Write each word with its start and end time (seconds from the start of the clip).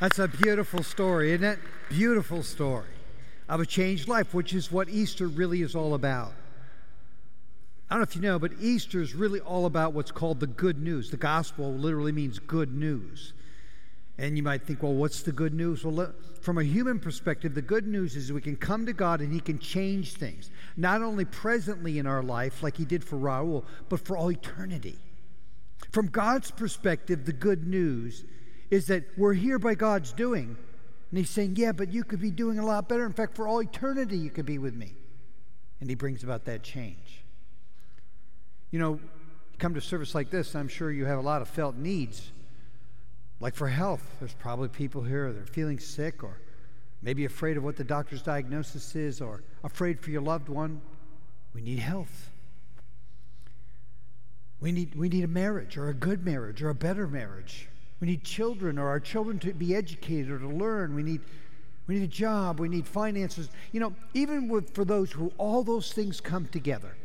That's 0.00 0.20
a 0.20 0.28
beautiful 0.28 0.84
story, 0.84 1.32
isn't 1.32 1.44
it? 1.44 1.58
Beautiful 1.88 2.44
story 2.44 2.86
of 3.48 3.60
a 3.60 3.66
changed 3.66 4.06
life, 4.06 4.32
which 4.32 4.54
is 4.54 4.70
what 4.70 4.88
Easter 4.88 5.26
really 5.26 5.62
is 5.62 5.74
all 5.74 5.94
about. 5.94 6.32
I 7.90 7.94
don't 7.94 8.00
know 8.00 8.04
if 8.04 8.14
you 8.14 8.22
know, 8.22 8.38
but 8.38 8.52
Easter 8.60 9.00
is 9.00 9.14
really 9.14 9.40
all 9.40 9.66
about 9.66 9.94
what's 9.94 10.12
called 10.12 10.38
the 10.38 10.46
good 10.46 10.80
news. 10.80 11.10
The 11.10 11.16
gospel 11.16 11.72
literally 11.72 12.12
means 12.12 12.38
good 12.38 12.72
news. 12.72 13.32
And 14.18 14.36
you 14.36 14.42
might 14.42 14.62
think, 14.62 14.82
well, 14.82 14.94
what's 14.94 15.22
the 15.22 15.32
good 15.32 15.54
news? 15.54 15.84
Well, 15.84 16.12
from 16.42 16.58
a 16.58 16.64
human 16.64 17.00
perspective, 17.00 17.54
the 17.54 17.62
good 17.62 17.86
news 17.86 18.14
is 18.14 18.32
we 18.32 18.40
can 18.40 18.56
come 18.56 18.86
to 18.86 18.92
God 18.92 19.20
and 19.20 19.32
He 19.32 19.40
can 19.40 19.58
change 19.58 20.12
things, 20.12 20.50
not 20.76 21.02
only 21.02 21.24
presently 21.24 21.98
in 21.98 22.06
our 22.06 22.22
life, 22.22 22.62
like 22.62 22.76
He 22.76 22.84
did 22.84 23.02
for 23.02 23.16
Raul, 23.16 23.64
but 23.88 24.00
for 24.00 24.16
all 24.16 24.30
eternity. 24.30 24.98
From 25.90 26.08
God's 26.08 26.50
perspective, 26.50 27.24
the 27.24 27.32
good 27.32 27.66
news 27.66 28.24
is 28.70 28.86
that 28.86 29.04
we're 29.16 29.34
here 29.34 29.58
by 29.58 29.74
God's 29.74 30.12
doing. 30.12 30.56
And 31.10 31.18
He's 31.18 31.30
saying, 31.30 31.56
yeah, 31.56 31.72
but 31.72 31.92
you 31.92 32.04
could 32.04 32.20
be 32.20 32.30
doing 32.30 32.58
a 32.58 32.66
lot 32.66 32.88
better. 32.88 33.06
In 33.06 33.12
fact, 33.12 33.34
for 33.34 33.48
all 33.48 33.60
eternity, 33.60 34.18
you 34.18 34.30
could 34.30 34.46
be 34.46 34.58
with 34.58 34.74
me. 34.74 34.94
And 35.80 35.88
He 35.88 35.94
brings 35.94 36.22
about 36.22 36.44
that 36.46 36.62
change. 36.62 37.24
You 38.70 38.78
know, 38.78 38.92
you 38.94 39.58
come 39.58 39.72
to 39.74 39.78
a 39.78 39.82
service 39.82 40.14
like 40.14 40.30
this, 40.30 40.54
I'm 40.54 40.68
sure 40.68 40.90
you 40.90 41.06
have 41.06 41.18
a 41.18 41.22
lot 41.22 41.40
of 41.40 41.48
felt 41.48 41.76
needs. 41.76 42.30
Like 43.40 43.54
for 43.54 43.68
health, 43.68 44.02
there's 44.18 44.34
probably 44.34 44.68
people 44.68 45.02
here 45.02 45.32
that 45.32 45.40
are 45.40 45.46
feeling 45.46 45.78
sick 45.78 46.22
or 46.22 46.40
maybe 47.02 47.24
afraid 47.24 47.56
of 47.56 47.64
what 47.64 47.76
the 47.76 47.84
doctor's 47.84 48.22
diagnosis 48.22 48.96
is 48.96 49.20
or 49.20 49.42
afraid 49.62 50.00
for 50.00 50.10
your 50.10 50.22
loved 50.22 50.48
one. 50.48 50.80
We 51.54 51.62
need 51.62 51.78
health. 51.78 52.30
We 54.60 54.72
need, 54.72 54.96
we 54.96 55.08
need 55.08 55.22
a 55.22 55.28
marriage 55.28 55.76
or 55.76 55.88
a 55.88 55.94
good 55.94 56.24
marriage 56.24 56.62
or 56.62 56.68
a 56.70 56.74
better 56.74 57.06
marriage. 57.06 57.68
We 58.00 58.06
need 58.06 58.24
children 58.24 58.78
or 58.78 58.88
our 58.88 59.00
children 59.00 59.38
to 59.40 59.52
be 59.52 59.74
educated 59.74 60.30
or 60.30 60.38
to 60.38 60.48
learn. 60.48 60.94
We 60.94 61.02
need, 61.02 61.20
we 61.86 61.96
need 61.96 62.04
a 62.04 62.06
job. 62.06 62.60
We 62.60 62.68
need 62.68 62.86
finances. 62.86 63.48
You 63.72 63.80
know, 63.80 63.94
even 64.14 64.48
with, 64.48 64.74
for 64.74 64.84
those 64.84 65.10
who 65.10 65.32
all 65.38 65.64
those 65.64 65.92
things 65.92 66.20
come 66.20 66.46
together, 66.46 66.96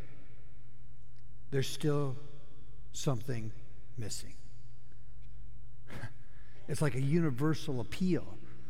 there's 1.51 1.67
still 1.67 2.15
something 2.91 3.51
missing. 3.97 4.33
It's 6.67 6.81
like 6.81 6.95
a 6.95 7.01
universal 7.01 7.81
appeal 7.81 8.25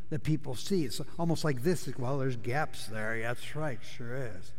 that 0.10 0.24
people 0.24 0.56
see. 0.56 0.84
It's 0.84 1.00
almost 1.20 1.44
like 1.44 1.62
this 1.62 1.88
well, 1.98 2.18
there's 2.18 2.38
gaps 2.38 2.88
there. 2.88 3.22
That's 3.22 3.56
right, 3.56 3.80
sure 3.96 4.16
is. 4.16 4.52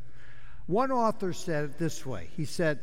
One 0.67 0.93
author 0.93 1.33
said 1.33 1.65
it 1.65 1.79
this 1.79 2.07
way 2.07 2.29
He 2.37 2.45
said, 2.45 2.79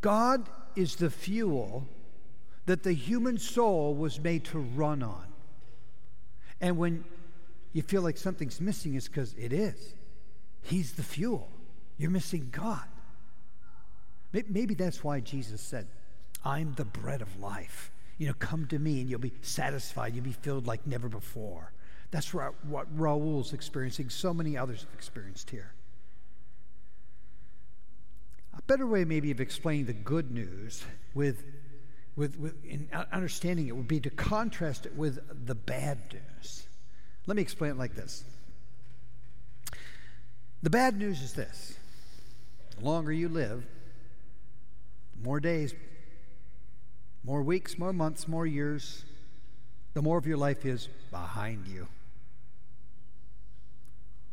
God 0.00 0.48
is 0.76 0.96
the 0.96 1.10
fuel 1.10 1.86
that 2.68 2.82
the 2.82 2.92
human 2.92 3.38
soul 3.38 3.94
was 3.94 4.20
made 4.20 4.44
to 4.44 4.58
run 4.58 5.02
on. 5.02 5.24
And 6.60 6.76
when 6.76 7.02
you 7.72 7.80
feel 7.80 8.02
like 8.02 8.18
something's 8.18 8.60
missing, 8.60 8.94
it's 8.94 9.08
because 9.08 9.34
it 9.38 9.52
is. 9.52 9.94
He's 10.62 10.92
the 10.92 11.02
fuel. 11.02 11.48
You're 11.96 12.10
missing 12.10 12.50
God. 12.52 12.84
Maybe 14.32 14.74
that's 14.74 15.02
why 15.02 15.20
Jesus 15.20 15.62
said, 15.62 15.86
I'm 16.44 16.74
the 16.74 16.84
bread 16.84 17.22
of 17.22 17.40
life. 17.40 17.90
You 18.18 18.26
know, 18.26 18.34
come 18.38 18.66
to 18.66 18.78
me 18.78 19.00
and 19.00 19.08
you'll 19.08 19.18
be 19.18 19.32
satisfied. 19.40 20.14
You'll 20.14 20.24
be 20.24 20.32
filled 20.32 20.66
like 20.66 20.86
never 20.86 21.08
before. 21.08 21.72
That's 22.10 22.34
what 22.34 22.86
Raul's 22.94 23.54
experiencing, 23.54 24.10
so 24.10 24.34
many 24.34 24.58
others 24.58 24.82
have 24.82 24.92
experienced 24.94 25.48
here. 25.48 25.72
A 28.56 28.62
better 28.62 28.86
way, 28.86 29.06
maybe, 29.06 29.30
of 29.30 29.40
explaining 29.40 29.86
the 29.86 29.94
good 29.94 30.30
news 30.30 30.84
with, 31.14 31.44
with, 32.18 32.36
with 32.36 32.64
in 32.64 32.88
understanding 33.12 33.68
it 33.68 33.76
would 33.76 33.86
be 33.86 34.00
to 34.00 34.10
contrast 34.10 34.86
it 34.86 34.94
with 34.96 35.20
the 35.46 35.54
bad 35.54 35.98
news. 36.12 36.66
Let 37.26 37.36
me 37.36 37.42
explain 37.42 37.70
it 37.70 37.78
like 37.78 37.94
this. 37.94 38.24
The 40.64 40.70
bad 40.70 40.98
news 40.98 41.22
is 41.22 41.34
this 41.34 41.76
the 42.76 42.84
longer 42.84 43.12
you 43.12 43.28
live, 43.28 43.64
more 45.22 45.38
days, 45.38 45.72
more 47.22 47.40
weeks, 47.40 47.78
more 47.78 47.92
months, 47.92 48.26
more 48.26 48.46
years, 48.46 49.04
the 49.94 50.02
more 50.02 50.18
of 50.18 50.26
your 50.26 50.38
life 50.38 50.66
is 50.66 50.88
behind 51.12 51.68
you. 51.68 51.86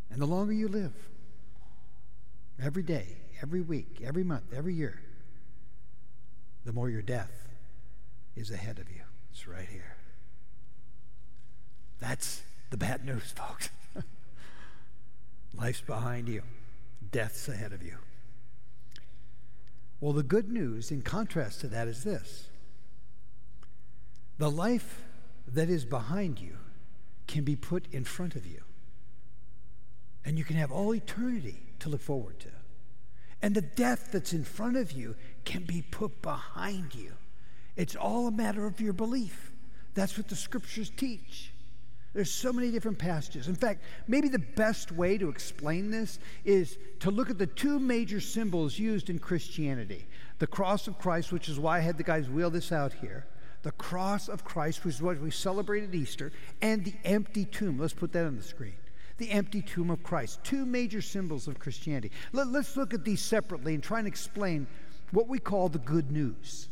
And 0.09 0.19
the 0.19 0.25
longer 0.25 0.53
you 0.53 0.69
live, 0.69 0.93
every 2.59 2.83
day, 2.83 3.17
every 3.43 3.61
week, 3.61 4.01
every 4.03 4.23
month, 4.23 4.53
every 4.55 4.73
year, 4.73 4.99
the 6.63 6.73
more 6.73 6.89
your 6.89 7.03
death 7.03 7.44
is 8.35 8.51
ahead 8.51 8.79
of 8.79 8.89
you. 8.89 9.01
It's 9.31 9.47
right 9.47 9.67
here. 9.67 9.95
That's 11.99 12.43
the 12.69 12.77
bad 12.77 13.05
news, 13.05 13.33
folks. 13.35 13.69
Life's 15.53 15.81
behind 15.81 16.27
you, 16.27 16.41
death's 17.11 17.47
ahead 17.47 17.71
of 17.73 17.81
you. 17.81 17.97
Well, 20.01 20.13
the 20.13 20.23
good 20.23 20.51
news, 20.51 20.91
in 20.91 21.01
contrast 21.01 21.61
to 21.61 21.67
that, 21.67 21.87
is 21.87 22.03
this 22.03 22.47
the 24.37 24.51
life 24.51 25.01
that 25.47 25.69
is 25.69 25.85
behind 25.85 26.39
you 26.39 26.57
can 27.27 27.43
be 27.43 27.55
put 27.55 27.87
in 27.91 28.03
front 28.03 28.35
of 28.35 28.45
you. 28.45 28.61
And 30.25 30.37
you 30.37 30.43
can 30.43 30.57
have 30.57 30.71
all 30.71 30.93
eternity 30.93 31.61
to 31.79 31.89
look 31.89 32.01
forward 32.01 32.39
to. 32.39 32.49
And 33.41 33.55
the 33.55 33.61
death 33.61 34.09
that's 34.11 34.33
in 34.33 34.43
front 34.43 34.75
of 34.75 34.91
you 34.91 35.15
can 35.43 35.63
be 35.63 35.81
put 35.81 36.21
behind 36.21 36.95
you. 36.95 37.13
It's 37.75 37.95
all 37.95 38.27
a 38.27 38.31
matter 38.31 38.65
of 38.65 38.79
your 38.79 38.93
belief. 38.93 39.51
That's 39.93 40.17
what 40.17 40.27
the 40.27 40.35
scriptures 40.35 40.91
teach. 40.95 41.51
There's 42.13 42.31
so 42.31 42.53
many 42.53 42.71
different 42.71 42.97
passages. 42.97 43.49
In 43.49 43.55
fact, 43.55 43.83
maybe 44.07 44.29
the 44.29 44.39
best 44.39 44.93
way 44.93 45.17
to 45.17 45.27
explain 45.27 45.91
this 45.91 46.17
is 46.45 46.77
to 47.01 47.11
look 47.11 47.29
at 47.29 47.37
the 47.37 47.45
two 47.45 47.77
major 47.77 48.21
symbols 48.21 48.79
used 48.79 49.09
in 49.09 49.19
Christianity 49.19 50.05
the 50.39 50.47
cross 50.47 50.87
of 50.87 50.97
Christ, 50.97 51.31
which 51.31 51.47
is 51.47 51.59
why 51.59 51.77
I 51.77 51.81
had 51.81 51.97
the 51.97 52.03
guys 52.03 52.29
wheel 52.29 52.49
this 52.49 52.73
out 52.73 52.93
here, 52.93 53.25
the 53.63 53.71
cross 53.71 54.27
of 54.27 54.43
Christ, 54.43 54.83
which 54.83 54.95
is 54.95 55.01
what 55.01 55.19
we 55.19 55.31
celebrated 55.31 55.95
Easter, 55.95 56.31
and 56.61 56.83
the 56.83 56.93
empty 57.05 57.45
tomb. 57.45 57.79
Let's 57.79 57.93
put 57.93 58.11
that 58.13 58.25
on 58.25 58.35
the 58.35 58.43
screen. 58.43 58.75
The 59.17 59.31
empty 59.31 59.61
tomb 59.61 59.89
of 59.89 60.03
Christ. 60.03 60.43
Two 60.43 60.65
major 60.65 61.01
symbols 61.01 61.47
of 61.47 61.57
Christianity. 61.57 62.11
Let, 62.33 62.47
us 62.47 62.75
look 62.75 62.93
at 62.93 63.05
these 63.05 63.21
separately 63.21 63.73
and 63.73 63.81
try 63.81 63.99
and 63.99 64.07
explain 64.07 64.67
what 65.11 65.29
we 65.29 65.39
call 65.39 65.69
the 65.69 65.79
good 65.79 66.11
news 66.11 66.67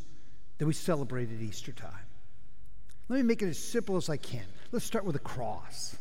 that 0.57 0.65
we 0.65 0.73
celebrate 0.73 1.31
at 1.31 1.41
Easter 1.41 1.71
time. 1.71 2.05
Let 3.09 3.17
me 3.17 3.23
make 3.23 3.41
it 3.41 3.49
as 3.49 3.59
simple 3.59 3.97
as 3.97 4.09
I 4.09 4.17
can. 4.17 4.45
Let's 4.71 4.85
start 4.85 5.05
with 5.05 5.13
the 5.13 5.19
cross. 5.19 5.95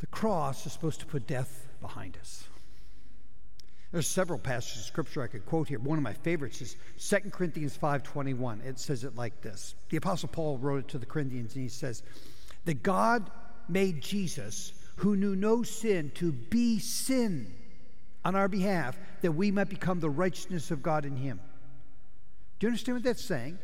The 0.00 0.06
cross 0.06 0.66
is 0.66 0.72
supposed 0.72 1.00
to 1.00 1.06
put 1.06 1.26
death 1.26 1.68
behind 1.80 2.16
us. 2.18 2.44
There's 3.92 4.06
several 4.06 4.38
passages 4.38 4.82
of 4.82 4.84
scripture 4.84 5.22
I 5.22 5.26
could 5.26 5.44
quote 5.46 5.68
here. 5.68 5.80
One 5.80 5.98
of 5.98 6.04
my 6.04 6.12
favorites 6.12 6.62
is 6.62 6.76
2 6.96 7.32
Corinthians 7.32 7.76
5:21. 7.76 8.60
It 8.60 8.78
says 8.78 9.02
it 9.02 9.16
like 9.16 9.40
this. 9.40 9.74
The 9.88 9.96
apostle 9.96 10.28
Paul 10.28 10.58
wrote 10.58 10.84
it 10.84 10.88
to 10.88 10.98
the 10.98 11.06
Corinthians 11.06 11.54
and 11.54 11.62
he 11.62 11.68
says, 11.68 12.02
"That 12.66 12.82
God 12.82 13.30
made 13.68 14.00
Jesus, 14.00 14.72
who 14.96 15.16
knew 15.16 15.34
no 15.34 15.64
sin, 15.64 16.12
to 16.12 16.30
be 16.30 16.78
sin 16.78 17.52
on 18.24 18.36
our 18.36 18.48
behalf, 18.48 18.96
that 19.22 19.32
we 19.32 19.50
might 19.50 19.68
become 19.68 19.98
the 19.98 20.10
righteousness 20.10 20.70
of 20.70 20.82
God 20.82 21.04
in 21.04 21.16
him." 21.16 21.40
Do 22.60 22.66
you 22.66 22.68
understand 22.68 22.96
what 22.96 23.04
that's 23.04 23.24
saying? 23.24 23.58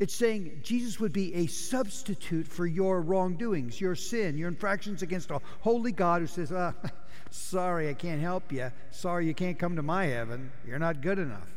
It's 0.00 0.14
saying 0.14 0.60
Jesus 0.64 0.98
would 0.98 1.12
be 1.12 1.32
a 1.34 1.46
substitute 1.46 2.48
for 2.48 2.66
your 2.66 3.00
wrongdoings, 3.00 3.80
your 3.80 3.94
sin, 3.94 4.36
your 4.36 4.48
infractions 4.48 5.02
against 5.02 5.30
a 5.30 5.40
holy 5.60 5.92
God 5.92 6.22
who 6.22 6.26
says, 6.26 6.50
ah, 6.50 6.72
sorry, 7.30 7.88
I 7.88 7.94
can't 7.94 8.20
help 8.20 8.50
you. 8.50 8.72
Sorry, 8.90 9.26
you 9.26 9.34
can't 9.34 9.58
come 9.58 9.76
to 9.76 9.82
my 9.82 10.06
heaven. 10.06 10.50
You're 10.66 10.80
not 10.80 11.00
good 11.00 11.20
enough. 11.20 11.48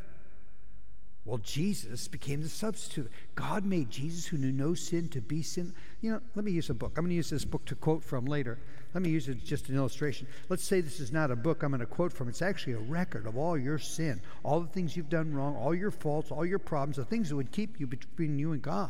Well, 1.26 1.40
Jesus 1.40 2.08
became 2.08 2.42
the 2.42 2.50
substitute. 2.50 3.12
God 3.36 3.66
made 3.66 3.90
Jesus, 3.90 4.26
who 4.26 4.38
knew 4.38 4.52
no 4.52 4.76
sin, 4.76 5.10
to 5.10 5.20
be 5.20 5.42
sin. 5.42 5.74
You 6.02 6.12
know, 6.12 6.22
let 6.36 6.46
me 6.46 6.52
use 6.52 6.70
a 6.70 6.74
book. 6.74 6.94
I'm 6.98 7.04
going 7.04 7.10
to 7.10 7.16
use 7.16 7.30
this 7.30 7.44
book 7.44 7.66
to 7.66 7.76
quote 7.76 8.04
from 8.04 8.26
later. 8.26 8.60
Let 8.98 9.04
me 9.04 9.12
use 9.12 9.28
it 9.28 9.46
just 9.46 9.70
an 9.70 9.76
illustration. 9.76 10.26
Let's 10.50 10.64
say 10.64 10.82
this 10.82 11.00
is 11.00 11.12
not 11.12 11.30
a 11.30 11.36
book 11.36 11.62
I'm 11.62 11.70
going 11.70 11.82
to 11.82 11.86
quote 11.86 12.12
from. 12.12 12.30
It's 12.30 12.42
actually 12.42 12.74
a 12.74 12.80
record 12.80 13.28
of 13.28 13.38
all 13.38 13.56
your 13.56 13.78
sin, 13.78 14.20
all 14.42 14.60
the 14.60 14.68
things 14.68 14.98
you've 14.98 15.08
done 15.08 15.32
wrong, 15.36 15.56
all 15.56 15.76
your 15.76 15.92
faults, 15.92 16.32
all 16.32 16.44
your 16.44 16.58
problems, 16.58 16.96
the 16.96 17.06
things 17.06 17.30
that 17.30 17.36
would 17.36 17.52
keep 17.52 17.80
you 17.80 17.86
between 17.86 18.40
you 18.40 18.54
and 18.54 18.62
God. 18.64 18.90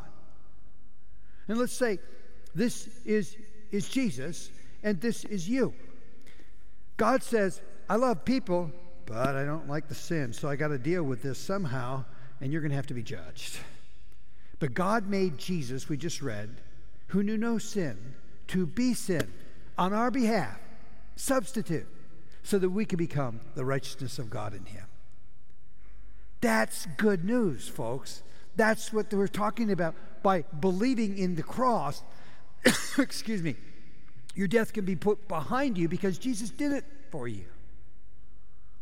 And 1.50 1.57
let's 1.57 1.74
say 1.74 2.00
this 2.56 2.88
is, 3.04 3.36
is 3.69 3.89
Jesus 3.89 4.50
and 4.81 5.01
this 5.01 5.25
is 5.25 5.50
you. 5.50 5.74
God 6.95 7.21
says, 7.21 7.62
I 7.89 7.98
love 7.98 8.24
people, 8.24 8.71
but 9.07 9.36
I 9.36 9.44
don't 9.44 9.68
like 9.68 9.89
the 9.89 9.95
sin, 9.95 10.31
so 10.31 10.48
I 10.48 10.56
got 10.56 10.69
to 10.69 10.77
deal 10.77 11.03
with 11.03 11.21
this 11.21 11.38
somehow 11.38 12.06
and 12.39 12.53
you're 12.53 12.62
going 12.62 12.71
to 12.71 12.77
have 12.77 12.88
to 12.88 12.94
be 12.94 13.03
judged. 13.03 13.60
But 14.60 14.74
God 14.74 15.10
made 15.10 15.38
Jesus, 15.38 15.89
we 15.89 15.98
just 15.98 16.21
read, 16.21 16.62
who 17.07 17.24
knew 17.24 17.38
no 17.38 17.57
sin, 17.57 17.98
to 18.48 18.65
be 18.65 18.94
sin 18.94 19.30
on 19.77 19.94
our 19.94 20.12
behalf, 20.12 20.59
substitute, 21.15 21.88
so 22.44 22.57
that 22.57 22.69
we 22.69 22.85
can 22.85 22.97
become 22.97 23.39
the 23.56 23.65
righteousness 23.65 24.19
of 24.19 24.29
God 24.29 24.53
in 24.53 24.65
Him. 24.65 24.85
That's 26.41 26.85
good 26.97 27.25
news, 27.25 27.68
folks. 27.68 28.24
That's 28.56 28.94
what 28.94 29.13
we're 29.13 29.27
talking 29.27 29.71
about 29.71 29.95
by 30.24 30.44
believing 30.59 31.18
in 31.18 31.35
the 31.35 31.44
cross. 31.44 32.03
excuse 32.97 33.41
me. 33.41 33.56
Your 34.35 34.47
death 34.47 34.71
can 34.71 34.85
be 34.85 34.95
put 34.95 35.27
behind 35.27 35.77
you 35.77 35.88
because 35.88 36.18
Jesus 36.18 36.51
did 36.51 36.71
it 36.71 36.85
for 37.12 37.27
you. 37.27 37.45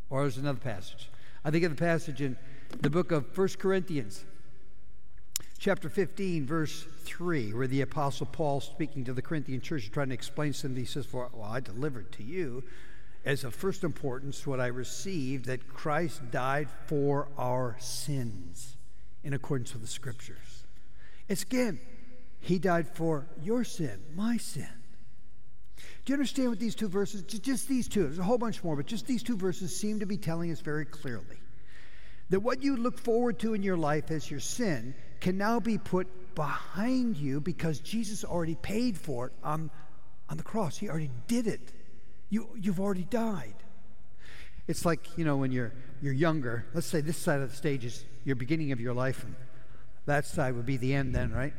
Or 0.10 0.22
there's 0.22 0.38
another 0.38 0.60
passage. 0.60 1.10
I 1.44 1.52
think 1.52 1.64
of 1.64 1.76
the 1.76 1.80
passage 1.82 2.22
in 2.22 2.38
the 2.82 2.90
book 2.90 3.12
of 3.12 3.28
First 3.28 3.60
Corinthians, 3.60 4.26
chapter 5.66 5.90
15, 5.90 6.46
verse 6.46 6.86
3, 7.06 7.52
where 7.52 7.66
the 7.66 7.82
Apostle 7.82 8.28
Paul, 8.28 8.62
speaking 8.62 9.04
to 9.04 9.14
the 9.14 9.22
Corinthian 9.24 9.62
church, 9.62 9.90
trying 9.92 10.10
to 10.10 10.14
explain 10.14 10.54
something. 10.54 10.80
He 10.80 10.86
says, 10.86 11.12
Well, 11.12 11.32
I 11.44 11.60
delivered 11.60 12.12
to 12.12 12.24
you 12.24 12.64
as 13.26 13.44
of 13.44 13.56
first 13.56 13.84
importance 13.84 14.46
what 14.46 14.60
I 14.60 14.68
received 14.68 15.46
that 15.46 15.68
Christ 15.68 16.30
died 16.30 16.70
for 16.86 17.30
our 17.36 17.78
sins 17.80 18.78
in 19.24 19.34
accordance 19.34 19.74
with 19.74 19.82
the 19.82 19.88
scriptures. 19.88 20.66
It's 21.28 21.42
again, 21.42 21.80
He 22.42 22.60
died 22.60 22.88
for 22.88 23.26
your 23.42 23.64
sin, 23.64 24.00
my 24.14 24.38
sin. 24.38 24.70
Do 25.78 26.14
you 26.14 26.14
understand 26.14 26.50
what 26.50 26.60
these 26.60 26.76
two 26.76 26.90
verses, 26.90 27.24
just 27.24 27.68
these 27.68 27.88
two, 27.88 28.04
there's 28.04 28.20
a 28.20 28.24
whole 28.24 28.38
bunch 28.38 28.64
more, 28.64 28.76
but 28.76 28.86
just 28.86 29.08
these 29.08 29.24
two 29.24 29.36
verses 29.36 29.76
seem 29.76 30.02
to 30.02 30.06
be 30.06 30.18
telling 30.18 30.52
us 30.52 30.60
very 30.60 30.86
clearly 30.86 31.40
that 32.30 32.40
what 32.40 32.64
you 32.64 32.78
look 32.78 33.00
forward 33.00 33.40
to 33.40 33.56
in 33.56 33.64
your 33.64 33.78
life 33.78 34.12
as 34.12 34.30
your 34.30 34.40
sin 34.40 34.94
can 35.26 35.40
now 35.40 35.60
be 35.60 35.80
put 35.80 36.36
behind 36.36 37.18
you 37.18 37.42
because 37.42 37.80
Jesus 37.80 38.24
already 38.24 38.54
paid 38.54 38.96
for 38.96 39.26
it 39.26 39.34
on, 39.44 39.72
on 40.30 40.38
the 40.38 40.44
cross. 40.44 40.78
He 40.78 40.88
already 40.88 41.10
did 41.26 41.48
it. 41.48 41.74
You, 42.30 42.48
you've 42.56 42.80
already 42.80 43.06
died. 43.06 43.56
It's 44.68 44.86
like, 44.86 45.18
you 45.18 45.26
know, 45.26 45.38
when 45.38 45.52
you're, 45.52 45.74
you're 46.00 46.14
younger, 46.14 46.68
let's 46.76 46.86
say 46.86 47.02
this 47.02 47.18
side 47.18 47.42
of 47.42 47.50
the 47.50 47.56
stage 47.56 47.84
is 47.84 48.06
your 48.24 48.36
beginning 48.36 48.72
of 48.72 48.80
your 48.80 48.94
life, 48.94 49.24
and 49.24 49.34
that 50.06 50.28
side 50.28 50.56
would 50.56 50.68
be 50.68 50.78
the 50.78 50.94
end 50.94 51.16
then, 51.16 51.32
right? 51.32 51.54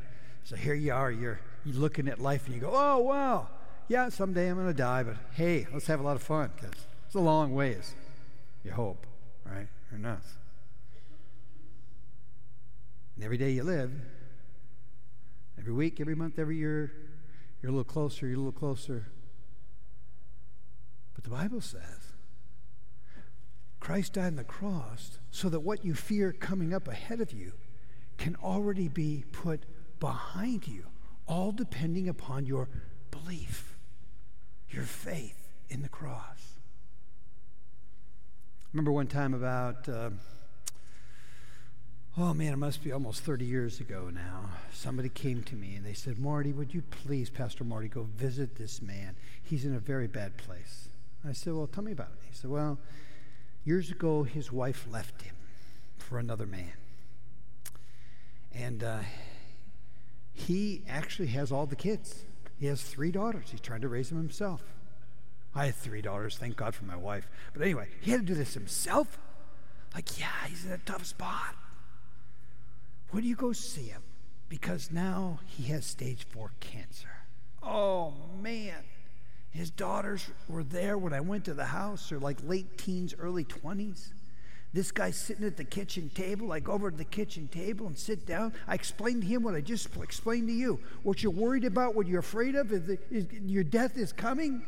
So 0.44 0.54
here 0.54 0.74
you 0.74 0.92
are, 0.92 1.10
you're, 1.10 1.40
you're 1.64 1.74
looking 1.74 2.06
at 2.06 2.20
life, 2.20 2.46
and 2.46 2.54
you 2.54 2.60
go, 2.60 2.70
oh, 2.72 2.98
wow, 2.98 3.48
yeah, 3.88 4.10
someday 4.10 4.46
I'm 4.46 4.54
going 4.54 4.68
to 4.68 4.74
die, 4.74 5.02
but 5.02 5.16
hey, 5.32 5.66
let's 5.72 5.88
have 5.88 5.98
a 5.98 6.04
lot 6.04 6.14
of 6.14 6.22
fun 6.22 6.52
because 6.54 6.70
it's 7.06 7.16
a 7.16 7.20
long 7.20 7.52
ways. 7.52 7.94
You 8.62 8.70
hope, 8.70 9.08
right? 9.44 9.66
Or 9.90 9.98
not. 9.98 10.22
And 13.16 13.24
every 13.24 13.38
day 13.38 13.50
you 13.50 13.62
live, 13.62 13.90
every 15.58 15.72
week, 15.72 16.00
every 16.00 16.14
month, 16.14 16.38
every 16.38 16.58
year, 16.58 16.92
you're 17.60 17.70
a 17.70 17.72
little 17.72 17.84
closer, 17.84 18.26
you're 18.26 18.36
a 18.36 18.38
little 18.38 18.52
closer. 18.52 19.08
But 21.14 21.24
the 21.24 21.30
Bible 21.30 21.62
says 21.62 22.12
Christ 23.80 24.12
died 24.12 24.26
on 24.26 24.36
the 24.36 24.44
cross 24.44 25.18
so 25.30 25.48
that 25.48 25.60
what 25.60 25.82
you 25.84 25.94
fear 25.94 26.30
coming 26.32 26.74
up 26.74 26.88
ahead 26.88 27.20
of 27.20 27.32
you 27.32 27.52
can 28.18 28.36
already 28.42 28.88
be 28.88 29.24
put 29.32 29.64
behind 29.98 30.68
you, 30.68 30.84
all 31.26 31.52
depending 31.52 32.08
upon 32.08 32.44
your 32.44 32.68
belief, 33.10 33.78
your 34.68 34.84
faith 34.84 35.48
in 35.70 35.80
the 35.80 35.88
cross. 35.88 36.56
Remember 38.74 38.92
one 38.92 39.06
time 39.06 39.32
about. 39.32 39.88
Uh, 39.88 40.10
oh 42.18 42.32
man, 42.32 42.52
it 42.52 42.56
must 42.56 42.82
be 42.82 42.92
almost 42.92 43.22
30 43.22 43.44
years 43.44 43.80
ago 43.80 44.10
now. 44.12 44.50
Somebody 44.72 45.08
came 45.08 45.42
to 45.44 45.54
me 45.54 45.74
and 45.76 45.84
they 45.84 45.92
said, 45.92 46.18
Marty, 46.18 46.52
would 46.52 46.72
you 46.72 46.82
please, 46.82 47.28
Pastor 47.28 47.64
Marty, 47.64 47.88
go 47.88 48.02
visit 48.16 48.56
this 48.56 48.80
man? 48.80 49.16
He's 49.42 49.64
in 49.64 49.74
a 49.74 49.78
very 49.78 50.06
bad 50.06 50.36
place. 50.36 50.88
I 51.26 51.32
said, 51.32 51.54
Well, 51.54 51.66
tell 51.66 51.84
me 51.84 51.92
about 51.92 52.08
it. 52.08 52.26
He 52.28 52.34
said, 52.34 52.50
Well, 52.50 52.78
years 53.64 53.90
ago, 53.90 54.22
his 54.22 54.50
wife 54.50 54.86
left 54.90 55.22
him 55.22 55.34
for 55.98 56.18
another 56.18 56.46
man. 56.46 56.72
And 58.54 58.82
uh, 58.82 59.00
he 60.32 60.82
actually 60.88 61.28
has 61.28 61.52
all 61.52 61.66
the 61.66 61.76
kids. 61.76 62.24
He 62.58 62.66
has 62.66 62.82
three 62.82 63.10
daughters. 63.10 63.50
He's 63.50 63.60
trying 63.60 63.82
to 63.82 63.88
raise 63.88 64.08
them 64.08 64.18
himself. 64.18 64.62
I 65.54 65.66
had 65.66 65.74
three 65.74 66.02
daughters, 66.02 66.36
thank 66.36 66.56
God 66.56 66.74
for 66.74 66.84
my 66.84 66.96
wife. 66.96 67.28
But 67.52 67.62
anyway, 67.62 67.88
he 68.00 68.10
had 68.10 68.20
to 68.20 68.26
do 68.26 68.34
this 68.34 68.54
himself. 68.54 69.18
Like, 69.94 70.18
yeah, 70.18 70.46
he's 70.48 70.64
in 70.64 70.72
a 70.72 70.78
tough 70.78 71.06
spot. 71.06 71.54
Would 73.12 73.24
you 73.24 73.36
go 73.36 73.52
see 73.52 73.88
him? 73.88 74.02
Because 74.48 74.90
now 74.90 75.40
he 75.46 75.64
has 75.64 75.86
stage 75.86 76.24
four 76.24 76.52
cancer. 76.60 77.08
Oh, 77.62 78.14
man. 78.40 78.76
His 79.50 79.70
daughters 79.70 80.28
were 80.48 80.62
there 80.62 80.98
when 80.98 81.12
I 81.12 81.20
went 81.20 81.44
to 81.46 81.54
the 81.54 81.64
house. 81.64 82.08
They're 82.08 82.18
like 82.18 82.38
late 82.44 82.78
teens, 82.78 83.14
early 83.18 83.44
20s. 83.44 84.12
This 84.72 84.92
guy's 84.92 85.16
sitting 85.16 85.46
at 85.46 85.56
the 85.56 85.64
kitchen 85.64 86.10
table. 86.14 86.52
I 86.52 86.60
go 86.60 86.72
over 86.72 86.90
to 86.90 86.96
the 86.96 87.04
kitchen 87.04 87.48
table 87.48 87.86
and 87.86 87.96
sit 87.96 88.26
down. 88.26 88.52
I 88.68 88.74
explain 88.74 89.22
to 89.22 89.26
him 89.26 89.42
what 89.42 89.54
I 89.54 89.62
just 89.62 89.88
explained 90.02 90.48
to 90.48 90.54
you. 90.54 90.80
What 91.02 91.22
you're 91.22 91.32
worried 91.32 91.64
about, 91.64 91.94
what 91.94 92.06
you're 92.06 92.20
afraid 92.20 92.54
of, 92.54 92.72
is, 92.72 92.98
is 93.10 93.26
your 93.46 93.64
death 93.64 93.96
is 93.96 94.12
coming, 94.12 94.66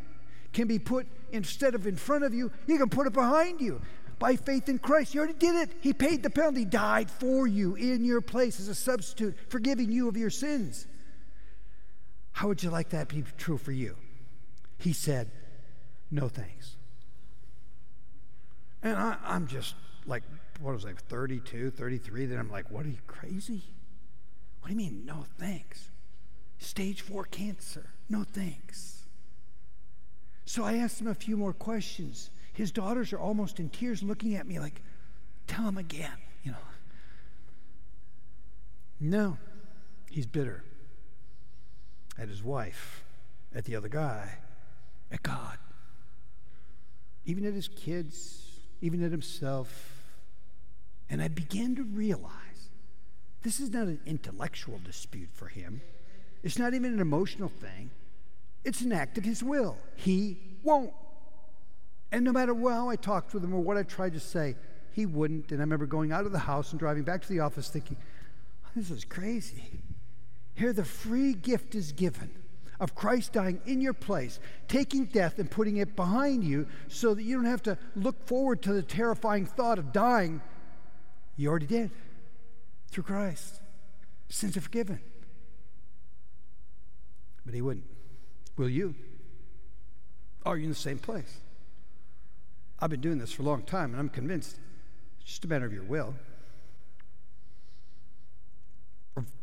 can 0.55 0.67
be 0.67 0.79
put 0.79 1.07
instead 1.31 1.75
of 1.75 1.87
in 1.87 1.97
front 1.97 2.25
of 2.25 2.33
you, 2.33 2.51
you 2.67 2.79
can 2.79 2.89
put 2.89 3.07
it 3.07 3.13
behind 3.13 3.61
you 3.61 3.83
by 4.19 4.37
faith 4.37 4.69
in 4.69 4.79
Christ. 4.79 5.15
You 5.15 5.21
already 5.21 5.39
did 5.39 5.55
it. 5.57 5.77
He 5.81 5.93
paid 5.93 6.23
the 6.23 6.31
penalty, 6.31 6.65
died 6.65 7.11
for 7.11 7.47
you 7.47 7.75
in 7.75 8.05
your 8.05 8.21
place 8.21 8.61
as 8.61 8.69
a 8.69 8.75
substitute, 8.75 9.37
forgiving 9.49 9.91
you 9.93 10.09
of 10.09 10.17
your 10.17 10.31
sins. 10.31 10.87
How 12.33 12.49
would 12.49 12.63
you 12.63 12.71
like 12.71 12.91
that 12.91 13.09
to 13.09 13.15
be 13.17 13.25
true 13.37 13.59
for 13.59 13.73
you? 13.73 13.97
He 14.79 14.93
said, 14.93 15.31
No 16.11 16.29
thanks. 16.29 16.77
And 18.83 18.97
I, 18.97 19.17
am 19.25 19.49
just 19.49 19.75
like, 20.07 20.23
what 20.61 20.73
was 20.73 20.87
I, 20.87 20.93
32, 20.93 21.71
33? 21.71 22.27
Then 22.27 22.39
I'm 22.39 22.51
like, 22.51 22.71
What 22.71 22.87
are 22.87 22.91
you 22.91 23.01
crazy? 23.07 23.65
What 24.61 24.69
do 24.69 24.75
you 24.75 24.79
mean, 24.79 25.05
no 25.05 25.25
thanks? 25.39 25.89
Stage 26.59 27.03
four 27.03 27.25
cancer, 27.25 27.91
no 28.09 28.25
thanks. 28.25 29.07
So 30.45 30.65
I 30.65 30.75
asked 30.75 31.01
him 31.01 31.07
a 31.09 31.15
few 31.15 31.37
more 31.37 31.53
questions. 31.53 32.31
His 32.59 32.73
daughters 32.73 33.13
are 33.13 33.21
almost 33.21 33.61
in 33.61 33.69
tears 33.69 34.03
looking 34.03 34.35
at 34.35 34.45
me 34.45 34.59
like, 34.59 34.83
tell 35.47 35.63
him 35.69 35.79
again, 35.79 36.11
you 36.43 36.51
know. 36.51 36.59
No, 38.99 39.39
he's 40.11 40.27
bitter 40.27 40.65
at 42.19 42.29
his 42.29 42.43
wife, 42.43 43.05
at 43.55 43.65
the 43.65 43.77
other 43.77 43.89
guy, 43.89 44.39
at 45.13 45.23
God, 45.23 45.57
even 47.25 47.47
at 47.47 47.55
his 47.55 47.69
kids, 47.69 48.59
even 48.81 49.05
at 49.05 49.13
himself. 49.13 50.11
And 51.09 51.23
I 51.23 51.29
began 51.29 51.77
to 51.77 51.85
realize 51.85 52.33
this 53.45 53.61
is 53.61 53.71
not 53.71 53.87
an 53.87 54.01
intellectual 54.05 54.81
dispute 54.85 55.31
for 55.33 55.47
him. 55.47 55.81
It's 56.43 56.59
not 56.59 56.75
even 56.75 56.93
an 56.93 57.01
emotional 57.01 57.51
thing. 57.51 57.93
It's 58.65 58.81
an 58.81 58.91
act 58.91 59.17
of 59.17 59.23
his 59.23 59.45
will. 59.45 59.77
He 59.95 60.41
won't 60.65 60.93
and 62.11 62.25
no 62.25 62.33
matter 62.33 62.55
how 62.55 62.89
I 62.89 62.97
talked 62.97 63.35
with 63.35 63.45
him 63.45 63.55
or 63.55 63.61
what 63.61 63.77
I 63.77 63.83
tried 63.83 64.15
to 64.15 64.21
say, 64.21 64.57
he 64.93 65.07
wouldn't. 65.07 65.53
And 65.53 65.61
I 65.61 65.63
remember 65.63 65.87
going 65.87 66.13
out 66.13 66.27
of 66.27 66.33
the 66.33 66.39
house 66.39 66.73
and 66.73 66.79
driving 66.79 67.03
back 67.03 67.23
to 67.23 67.29
the 67.29 67.41
office 67.41 67.69
thinking, 67.69 67.97
oh, 68.65 68.71
this 68.75 68.91
is 68.91 69.05
crazy. 69.05 69.81
Here, 70.55 70.73
the 70.73 70.85
free 70.85 71.35
gift 71.35 71.75
is 71.75 71.93
given 71.93 72.31
of 72.81 72.95
Christ 72.95 73.33
dying 73.33 73.61
in 73.67 73.81
your 73.81 73.93
place, 73.93 74.39
taking 74.69 75.05
death 75.07 75.39
and 75.39 75.51
putting 75.51 75.79
it 75.79 75.97
behind 75.97 76.45
you 76.45 76.67
so 76.87 77.15
that 77.15 77.23
you 77.23 77.37
don't 77.37 77.45
have 77.45 77.63
to 77.65 77.77
look 77.97 78.27
forward 78.27 78.63
to 78.63 78.73
the 78.73 78.83
terrifying 78.83 79.47
thought 79.47 79.79
of 79.79 79.93
dying. 79.93 80.41
You 81.37 81.51
already 81.51 81.67
did 81.67 81.91
through 82.91 83.05
Christ. 83.05 83.61
Sins 84.29 84.57
are 84.57 84.61
forgiven. 84.61 85.01
But 87.45 87.55
he 87.55 87.63
wouldn't. 87.63 87.87
Will 88.57 88.69
you? 88.69 88.95
Are 90.45 90.57
you 90.57 90.65
in 90.65 90.71
the 90.71 90.77
same 90.77 90.99
place? 90.99 91.41
I've 92.81 92.91
been 92.91 93.01
doing 93.01 93.19
this 93.19 93.33
for 93.33 93.43
a 93.43 93.45
long 93.45 93.63
time, 93.63 93.91
and 93.91 94.01
I'm 94.01 94.09
convinced 94.09 94.57
it's 95.21 95.29
just 95.29 95.45
a 95.45 95.49
matter 95.49 95.67
of 95.67 95.73
your 95.73 95.83
will. 95.83 96.15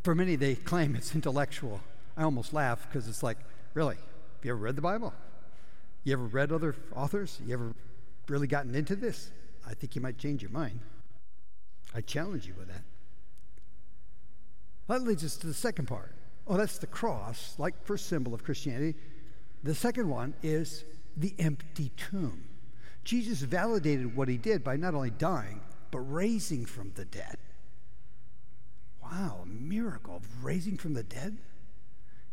For 0.04 0.16
many, 0.16 0.36
they 0.36 0.56
claim 0.56 0.96
it's 0.96 1.14
intellectual. 1.14 1.82
I 2.16 2.24
almost 2.24 2.54
laugh 2.54 2.88
because 2.88 3.10
it's 3.10 3.24
like, 3.24 3.38
really? 3.74 3.96
Have 3.96 4.46
you 4.46 4.52
ever 4.52 4.60
read 4.60 4.78
the 4.78 4.82
Bible? 4.82 5.14
You 6.06 6.14
ever 6.14 6.26
read 6.26 6.52
other 6.52 6.76
authors? 6.96 7.40
You 7.46 7.54
ever 7.56 7.74
really 8.30 8.48
gotten 8.48 8.74
into 8.74 8.96
this? 8.96 9.32
I 9.68 9.74
think 9.74 9.96
you 9.96 10.02
might 10.02 10.18
change 10.18 10.42
your 10.42 10.52
mind. 10.52 10.80
I 11.94 12.02
challenge 12.02 12.46
you 12.46 12.54
with 12.58 12.68
that. 12.68 12.84
That 14.88 15.02
leads 15.02 15.26
us 15.26 15.36
to 15.38 15.48
the 15.48 15.54
second 15.54 15.88
part. 15.88 16.14
Oh, 16.48 16.56
that's 16.58 16.78
the 16.78 16.88
cross, 16.88 17.56
like 17.58 17.84
first 17.84 18.06
symbol 18.06 18.34
of 18.34 18.44
Christianity. 18.44 18.96
The 19.64 19.74
second 19.74 20.08
one 20.08 20.36
is 20.44 20.86
the 21.18 21.34
empty 21.40 21.92
tomb. 21.98 22.44
Jesus 23.06 23.40
validated 23.42 24.16
what 24.16 24.28
he 24.28 24.38
did 24.38 24.64
by 24.64 24.76
not 24.76 24.96
only 24.96 25.12
dying, 25.12 25.62
but 25.92 26.00
raising 26.00 26.66
from 26.66 26.92
the 26.96 27.06
dead. 27.06 27.38
Wow, 29.02 29.42
a 29.44 29.46
miracle 29.46 30.18
of 30.18 30.44
raising 30.44 30.76
from 30.76 30.96
the 30.96 31.04
dead? 31.04 31.38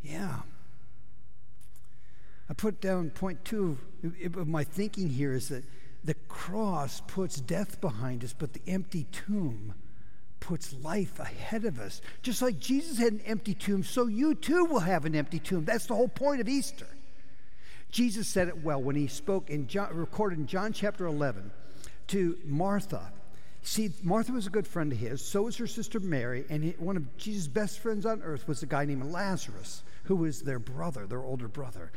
Yeah. 0.03 0.41
I 2.49 2.55
put 2.55 2.81
down 2.81 3.11
point 3.11 3.45
two 3.45 3.79
of 4.35 4.49
my 4.49 4.65
thinking 4.65 5.11
here 5.11 5.35
is 5.35 5.49
that 5.51 5.65
the 6.05 6.15
cross 6.15 7.03
puts 7.07 7.37
death 7.37 7.81
behind 7.81 8.25
us, 8.25 8.35
but 8.37 8.55
the 8.55 8.63
empty 8.67 9.07
tomb 9.13 9.75
puts 10.41 10.73
life 10.73 11.21
ahead 11.21 11.65
of 11.65 11.79
us. 11.79 12.01
Just 12.23 12.43
like 12.43 12.59
Jesus 12.59 12.99
had 12.99 13.13
an 13.13 13.21
empty 13.21 13.55
tomb, 13.55 13.85
so 13.85 14.07
you 14.07 14.35
too 14.35 14.65
will 14.65 14.81
have 14.81 15.05
an 15.05 15.15
empty 15.15 15.39
tomb. 15.39 15.65
That's 15.65 15.87
the 15.87 15.95
whole 15.95 16.09
point 16.09 16.41
of 16.41 16.49
Easter. 16.49 16.89
Jesus 17.93 18.27
said 18.27 18.49
it 18.49 18.65
well 18.65 18.83
when 18.83 18.97
he 18.97 19.07
spoke 19.07 19.51
in 19.51 19.69
John, 19.69 19.95
recorded 19.95 20.39
in 20.39 20.47
John 20.47 20.73
chapter 20.73 21.07
11 21.07 21.51
to 22.09 22.39
Martha. 22.45 23.13
See, 23.63 23.91
Martha 24.03 24.33
was 24.33 24.47
a 24.47 24.51
good 24.51 24.67
friend 24.67 24.91
of 24.91 24.99
his, 24.99 25.25
so 25.25 25.43
was 25.43 25.57
her 25.59 25.67
sister 25.67 26.01
Mary, 26.01 26.45
and 26.49 26.75
one 26.79 26.97
of 26.97 27.17
Jesus' 27.17 27.47
best 27.47 27.79
friends 27.79 28.07
on 28.07 28.23
earth 28.23 28.49
was 28.49 28.63
a 28.63 28.67
guy 28.67 28.87
named 28.87 29.13
Lazarus, 29.13 29.85
who 30.05 30.17
was 30.17 30.41
their 30.41 30.59
brother, 30.59 31.07
their 31.07 31.23
older 31.23 31.47
brother. 31.47 31.93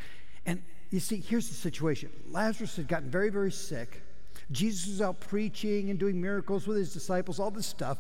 And 0.46 0.62
you 0.92 1.00
see, 1.00 1.18
here's 1.18 1.48
the 1.48 1.56
situation 1.56 2.12
Lazarus 2.30 2.75
had 2.75 2.88
gotten 2.90 3.10
very, 3.10 3.30
very 3.30 3.52
sick. 3.52 4.04
Jesus 4.52 4.88
was 4.88 5.02
out 5.02 5.22
preaching 5.22 5.90
and 5.90 5.98
doing 5.98 6.22
miracles 6.22 6.68
with 6.68 6.78
his 6.78 6.94
disciples, 6.94 7.40
all 7.40 7.52
this 7.52 7.66
stuff. 7.66 7.98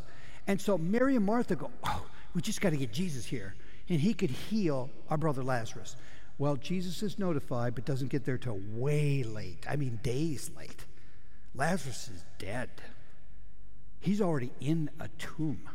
And 0.47 0.59
so 0.59 0.77
Mary 0.77 1.15
and 1.15 1.25
Martha 1.25 1.55
go, 1.55 1.71
Oh, 1.85 2.05
we 2.35 2.41
just 2.41 2.61
got 2.61 2.71
to 2.71 2.77
get 2.77 2.91
Jesus 2.91 3.25
here. 3.25 3.55
And 3.89 3.99
he 3.99 4.13
could 4.13 4.29
heal 4.29 4.89
our 5.09 5.17
brother 5.17 5.43
Lazarus. 5.43 5.95
Well, 6.37 6.57
Jesus 6.57 7.01
is 7.01 7.17
notified, 7.17 7.75
but 7.75 7.85
doesn't 7.85 8.09
get 8.09 8.25
there 8.25 8.37
till 8.37 8.59
way 8.73 9.23
late. 9.23 9.65
I 9.69 9.77
mean, 9.77 9.99
days 10.03 10.51
late. 10.57 10.85
Lazarus 11.53 12.09
is 12.13 12.25
dead. 12.39 12.69
He's 13.99 14.21
already 14.21 14.51
in 14.59 14.89
a 14.99 15.07
tomb. 15.17 15.69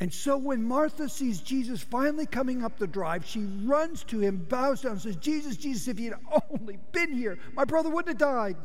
And 0.00 0.12
so 0.12 0.36
when 0.36 0.64
Martha 0.64 1.08
sees 1.08 1.40
Jesus 1.40 1.80
finally 1.80 2.26
coming 2.26 2.64
up 2.64 2.76
the 2.78 2.88
drive, 2.88 3.24
she 3.24 3.44
runs 3.62 4.02
to 4.04 4.18
him, 4.18 4.44
bows 4.48 4.80
down, 4.80 4.92
and 4.92 5.00
says, 5.00 5.14
Jesus, 5.16 5.56
Jesus, 5.56 5.86
if 5.86 6.00
you'd 6.00 6.14
only 6.50 6.78
been 6.90 7.12
here, 7.12 7.38
my 7.54 7.64
brother 7.64 7.88
wouldn't 7.88 8.08
have 8.08 8.18
died. 8.18 8.56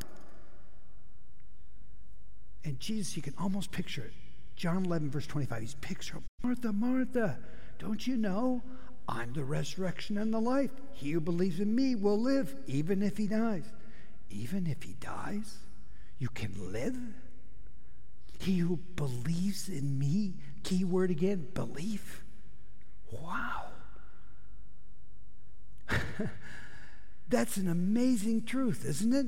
And 2.64 2.80
Jesus, 2.80 3.16
you 3.16 3.22
can 3.22 3.36
almost 3.38 3.72
picture 3.72 4.02
it. 4.02 4.14
John 4.56 4.86
11, 4.86 5.12
verse 5.12 5.28
25, 5.28 5.62
he's 5.62 5.76
picturing 5.76 6.24
Martha, 6.42 6.74
Martha, 6.74 7.38
don't 7.78 8.08
you 8.08 8.18
know 8.18 8.64
I'm 9.08 9.34
the 9.34 9.44
resurrection 9.44 10.18
and 10.18 10.34
the 10.34 10.40
life. 10.40 10.72
He 10.94 11.12
who 11.12 11.22
believes 11.22 11.60
in 11.60 11.74
me 11.74 11.96
will 11.96 12.20
live, 12.20 12.56
even 12.68 13.02
if 13.02 13.18
he 13.18 13.28
dies. 13.28 13.64
Even 14.30 14.68
if 14.68 14.84
he 14.84 14.94
dies, 15.00 15.60
you 16.20 16.28
can 16.28 16.54
live. 16.74 16.98
He 18.40 18.58
who 18.58 18.78
believes 18.96 19.70
in 19.70 19.98
me, 19.98 20.34
key 20.64 20.84
word 20.84 21.10
again, 21.10 21.48
belief. 21.54 22.24
Wow. 23.12 23.68
That's 27.30 27.58
an 27.58 27.70
amazing 27.70 28.44
truth, 28.44 28.86
isn't 28.86 29.14
it? 29.14 29.28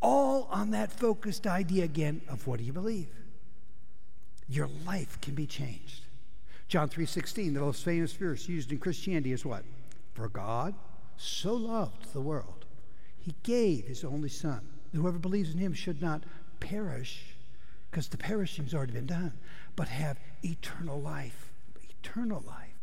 All 0.00 0.48
on 0.50 0.70
that 0.72 0.92
focused 0.92 1.46
idea 1.46 1.84
again 1.84 2.20
of 2.28 2.46
what 2.46 2.58
do 2.58 2.64
you 2.64 2.72
believe? 2.72 3.08
Your 4.48 4.68
life 4.86 5.20
can 5.20 5.34
be 5.34 5.46
changed. 5.46 6.02
John 6.68 6.88
3:16, 6.88 7.54
the 7.54 7.60
most 7.60 7.82
famous 7.82 8.12
verse 8.12 8.48
used 8.48 8.70
in 8.70 8.78
Christianity 8.78 9.32
is 9.32 9.44
what? 9.44 9.64
For 10.12 10.28
God 10.28 10.74
so 11.16 11.54
loved 11.54 12.12
the 12.12 12.20
world, 12.20 12.66
he 13.18 13.34
gave 13.42 13.86
his 13.86 14.04
only 14.04 14.28
son. 14.28 14.60
Whoever 14.94 15.18
believes 15.18 15.52
in 15.52 15.58
him 15.58 15.72
should 15.72 16.00
not 16.00 16.24
perish, 16.60 17.34
because 17.90 18.08
the 18.08 18.16
perishing's 18.16 18.74
already 18.74 18.92
been 18.92 19.06
done, 19.06 19.32
but 19.76 19.88
have 19.88 20.18
eternal 20.44 21.00
life. 21.00 21.52
Eternal 22.00 22.42
life. 22.46 22.78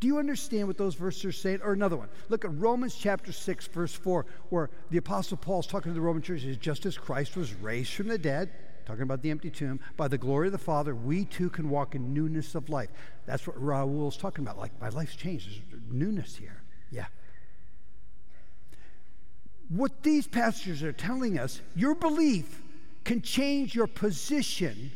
Do 0.00 0.08
you 0.08 0.18
understand 0.18 0.66
what 0.66 0.76
those 0.76 0.94
verses 0.94 1.24
are 1.24 1.32
saying? 1.32 1.62
Or 1.62 1.72
another 1.72 1.96
one. 1.96 2.08
Look 2.28 2.44
at 2.44 2.58
Romans 2.58 2.94
chapter 2.94 3.32
6, 3.32 3.66
verse 3.68 3.94
4, 3.94 4.26
where 4.50 4.68
the 4.90 4.98
Apostle 4.98 5.36
Paul's 5.36 5.66
talking 5.66 5.90
to 5.90 5.94
the 5.94 6.00
Roman 6.00 6.22
church. 6.22 6.42
He 6.42 6.48
Says, 6.48 6.56
just 6.58 6.84
as 6.86 6.98
Christ 6.98 7.36
was 7.36 7.54
raised 7.54 7.92
from 7.94 8.08
the 8.08 8.18
dead, 8.18 8.50
talking 8.84 9.02
about 9.02 9.22
the 9.22 9.30
empty 9.30 9.50
tomb, 9.50 9.80
by 9.96 10.08
the 10.08 10.18
glory 10.18 10.48
of 10.48 10.52
the 10.52 10.58
Father, 10.58 10.94
we 10.94 11.24
too 11.24 11.50
can 11.50 11.70
walk 11.70 11.94
in 11.94 12.12
newness 12.12 12.54
of 12.54 12.68
life. 12.68 12.90
That's 13.26 13.46
what 13.46 13.60
Raul's 13.60 14.16
talking 14.16 14.44
about. 14.44 14.58
Like, 14.58 14.78
my 14.80 14.88
life's 14.88 15.16
changed. 15.16 15.48
There's 15.70 15.82
newness 15.90 16.36
here. 16.36 16.62
Yeah. 16.90 17.06
What 19.68 20.02
these 20.02 20.26
passages 20.26 20.82
are 20.82 20.92
telling 20.92 21.38
us, 21.38 21.60
your 21.74 21.94
belief 21.94 22.62
can 23.04 23.22
change 23.22 23.74
your 23.74 23.86
position 23.86 24.92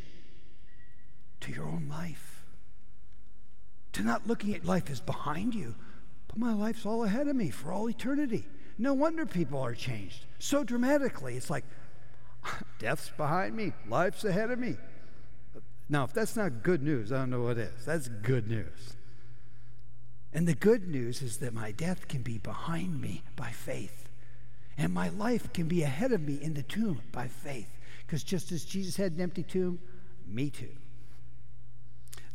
to 1.41 1.51
your 1.51 1.65
own 1.65 1.87
life. 1.89 2.43
To 3.93 4.03
not 4.03 4.27
looking 4.27 4.53
at 4.53 4.65
life 4.65 4.89
as 4.89 4.99
behind 4.99 5.55
you, 5.55 5.75
but 6.27 6.37
my 6.37 6.53
life's 6.53 6.85
all 6.85 7.03
ahead 7.03 7.27
of 7.27 7.35
me 7.35 7.49
for 7.49 7.71
all 7.71 7.89
eternity. 7.89 8.45
No 8.77 8.93
wonder 8.93 9.25
people 9.25 9.59
are 9.59 9.73
changed 9.73 10.25
so 10.37 10.63
dramatically. 10.63 11.35
It's 11.35 11.49
like, 11.49 11.65
Death's 12.79 13.11
behind 13.17 13.55
me, 13.55 13.73
life's 13.87 14.23
ahead 14.23 14.51
of 14.51 14.59
me. 14.59 14.75
Now, 15.89 16.03
if 16.03 16.13
that's 16.13 16.35
not 16.35 16.63
good 16.63 16.83
news, 16.83 17.11
I 17.11 17.19
don't 17.19 17.31
know 17.31 17.41
what 17.41 17.57
is. 17.57 17.85
That's 17.85 18.07
good 18.07 18.47
news. 18.47 18.95
And 20.31 20.47
the 20.47 20.53
good 20.53 20.87
news 20.87 21.21
is 21.21 21.37
that 21.37 21.53
my 21.53 21.71
death 21.71 22.07
can 22.07 22.21
be 22.21 22.37
behind 22.37 23.01
me 23.01 23.23
by 23.35 23.49
faith, 23.49 24.09
and 24.77 24.93
my 24.93 25.09
life 25.09 25.51
can 25.53 25.67
be 25.67 25.81
ahead 25.81 26.11
of 26.11 26.21
me 26.21 26.35
in 26.41 26.53
the 26.53 26.63
tomb 26.63 27.01
by 27.11 27.27
faith. 27.27 27.69
Because 28.05 28.23
just 28.23 28.51
as 28.51 28.63
Jesus 28.63 28.95
had 28.95 29.13
an 29.13 29.21
empty 29.21 29.43
tomb, 29.43 29.79
me 30.27 30.49
too. 30.49 30.69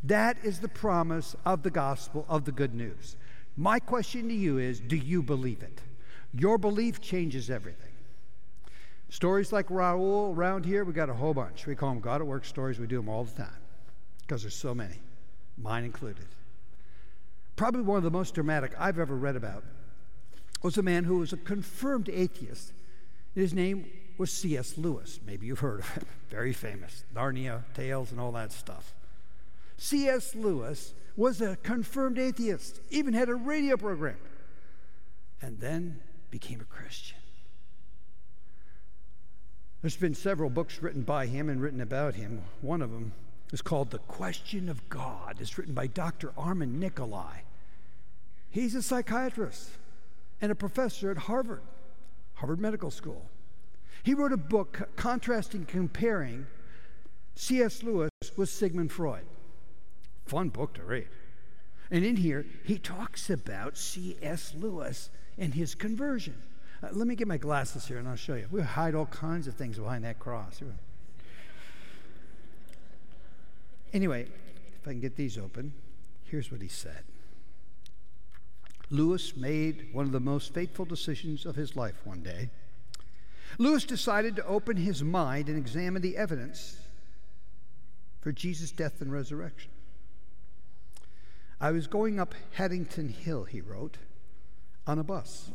That 0.03 0.37
is 0.45 0.59
the 0.59 0.69
promise 0.69 1.35
of 1.47 1.63
the 1.63 1.71
gospel 1.71 2.27
of 2.29 2.45
the 2.45 2.53
good 2.53 2.75
news. 2.75 3.17
My 3.57 3.79
question 3.79 4.29
to 4.29 4.35
you 4.35 4.59
is 4.59 4.81
do 4.81 4.97
you 4.97 5.23
believe 5.23 5.63
it? 5.63 5.81
Your 6.35 6.59
belief 6.59 7.01
changes 7.01 7.49
everything. 7.49 7.94
Stories 9.15 9.53
like 9.53 9.69
Raul 9.69 10.37
around 10.37 10.67
here, 10.67 10.83
we 10.83 10.93
got 10.93 11.09
a 11.09 11.15
whole 11.15 11.33
bunch. 11.33 11.67
We 11.67 11.77
call 11.77 11.91
them 11.91 12.01
God 12.01 12.21
at 12.21 12.27
Work 12.27 12.45
stories. 12.45 12.81
We 12.81 12.89
do 12.89 12.97
them 12.97 13.09
all 13.09 13.23
the 13.23 13.43
time 13.43 13.61
because 14.23 14.43
there's 14.43 14.57
so 14.57 14.75
many, 14.75 14.97
mine 15.57 15.85
included. 15.85 16.27
Probably 17.55 17.83
one 17.83 17.99
of 17.99 18.03
the 18.03 18.11
most 18.11 18.35
dramatic 18.35 18.73
I've 18.77 18.99
ever 18.99 19.15
read 19.15 19.37
about 19.37 19.63
was 20.65 20.79
a 20.79 20.83
man 20.83 21.05
who 21.05 21.19
was 21.19 21.33
a 21.33 21.37
confirmed 21.37 22.09
atheist. 22.09 22.73
His 23.37 23.55
name 23.55 23.87
was 24.19 24.33
C.S. 24.33 24.77
Lewis. 24.77 25.21
Maybe 25.25 25.47
you've 25.47 25.61
heard 25.61 25.79
of 25.79 25.89
him. 25.91 26.07
Very 26.29 26.53
famous. 26.53 27.05
Narnia, 27.15 27.63
Tales, 27.73 28.11
and 28.11 28.21
all 28.21 28.33
that 28.33 28.51
stuff. 28.51 28.95
C.S. 29.77 30.35
Lewis 30.35 30.93
was 31.17 31.41
a 31.41 31.55
confirmed 31.55 32.19
atheist, 32.19 32.81
even 32.91 33.15
had 33.15 33.29
a 33.29 33.37
radio 33.37 33.77
program, 33.77 34.19
and 35.41 35.61
then 35.61 36.01
became 36.33 36.61
a 36.61 36.65
Christian. 36.65 37.19
There's 39.85 39.97
been 39.99 40.15
several 40.15 40.49
books 40.49 40.81
written 40.81 41.03
by 41.03 41.27
him 41.27 41.51
and 41.51 41.61
written 41.61 41.83
about 41.83 42.15
him. 42.15 42.41
One 42.63 42.81
of 42.81 42.91
them 42.91 43.13
is 43.53 43.61
called 43.61 43.91
The 43.91 43.99
Question 43.99 44.71
of 44.71 44.89
God. 44.89 45.37
It's 45.41 45.59
written 45.59 45.75
by 45.75 45.89
Dr. 45.89 46.33
Armand 46.39 46.83
Nicholi. 46.83 47.43
He's 48.49 48.75
a 48.75 48.81
psychiatrist 48.81 49.69
and 50.41 50.51
a 50.51 50.55
professor 50.55 51.11
at 51.11 51.19
Harvard, 51.19 51.61
Harvard 52.33 52.61
Medical 52.61 52.91
School. 52.91 53.29
He 54.03 54.15
wrote 54.15 54.33
a 54.33 54.39
book 54.39 54.89
contrasting, 54.97 55.67
comparing 55.67 56.47
C.S. 57.35 57.83
Lewis 57.83 58.09
with 58.39 58.49
Sigmund 58.49 58.91
Freud. 58.91 59.27
Fun 60.25 60.49
book 60.49 60.73
to 60.77 60.83
read. 60.83 61.09
And 61.91 62.07
in 62.07 62.17
here, 62.17 62.47
he 62.65 62.79
talks 62.79 63.29
about 63.29 63.77
C.S. 63.77 64.55
Lewis 64.59 65.11
and 65.37 65.53
his 65.53 65.75
conversion. 65.75 66.37
Uh, 66.85 66.89
let 66.93 67.07
me 67.07 67.15
get 67.15 67.27
my 67.27 67.39
glasses 67.39 67.87
here 67.87 67.99
and 67.99 68.07
I'll 68.07 68.17
show 68.17 68.35
you. 68.35 68.47
We 68.51 68.61
hide 68.61 68.95
all 68.95 69.07
kinds 69.07 69.47
of 69.47 69.55
things 69.55 69.79
behind 69.79 70.05
that 70.05 70.19
cross. 70.19 70.61
Anyway, 73.93 74.27
if 74.81 74.87
I 74.87 74.91
can 74.91 75.01
get 75.01 75.17
these 75.17 75.39
open, 75.39 75.73
here's 76.25 76.51
what 76.51 76.61
he 76.61 76.69
said. 76.69 77.05
Lewis 78.91 79.37
made 79.37 79.89
one 79.93 80.05
of 80.05 80.13
the 80.13 80.21
most 80.21 80.53
fateful 80.53 80.85
decisions 80.85 81.47
of 81.47 81.57
his 81.57 81.75
life 81.75 81.95
one 82.05 82.23
day. 82.23 82.51
Lewis 83.57 83.85
decided 83.85 84.37
to 84.37 84.47
open 84.47 84.77
his 84.77 85.03
mind 85.03 85.49
and 85.49 85.57
examine 85.57 86.03
the 86.03 86.17
evidence 86.17 86.77
for 88.21 88.33
Jesus' 88.33 88.73
death 88.73 89.01
and 89.01 89.13
resurrection. 89.13 89.71
I 91.61 91.71
was 91.71 91.87
going 91.87 92.21
up 92.21 92.35
Headington 92.53 93.09
Hill, 93.09 93.45
he 93.45 93.61
wrote, 93.61 93.97
on 94.87 94.99
a 94.99 95.05
bus. 95.05 95.51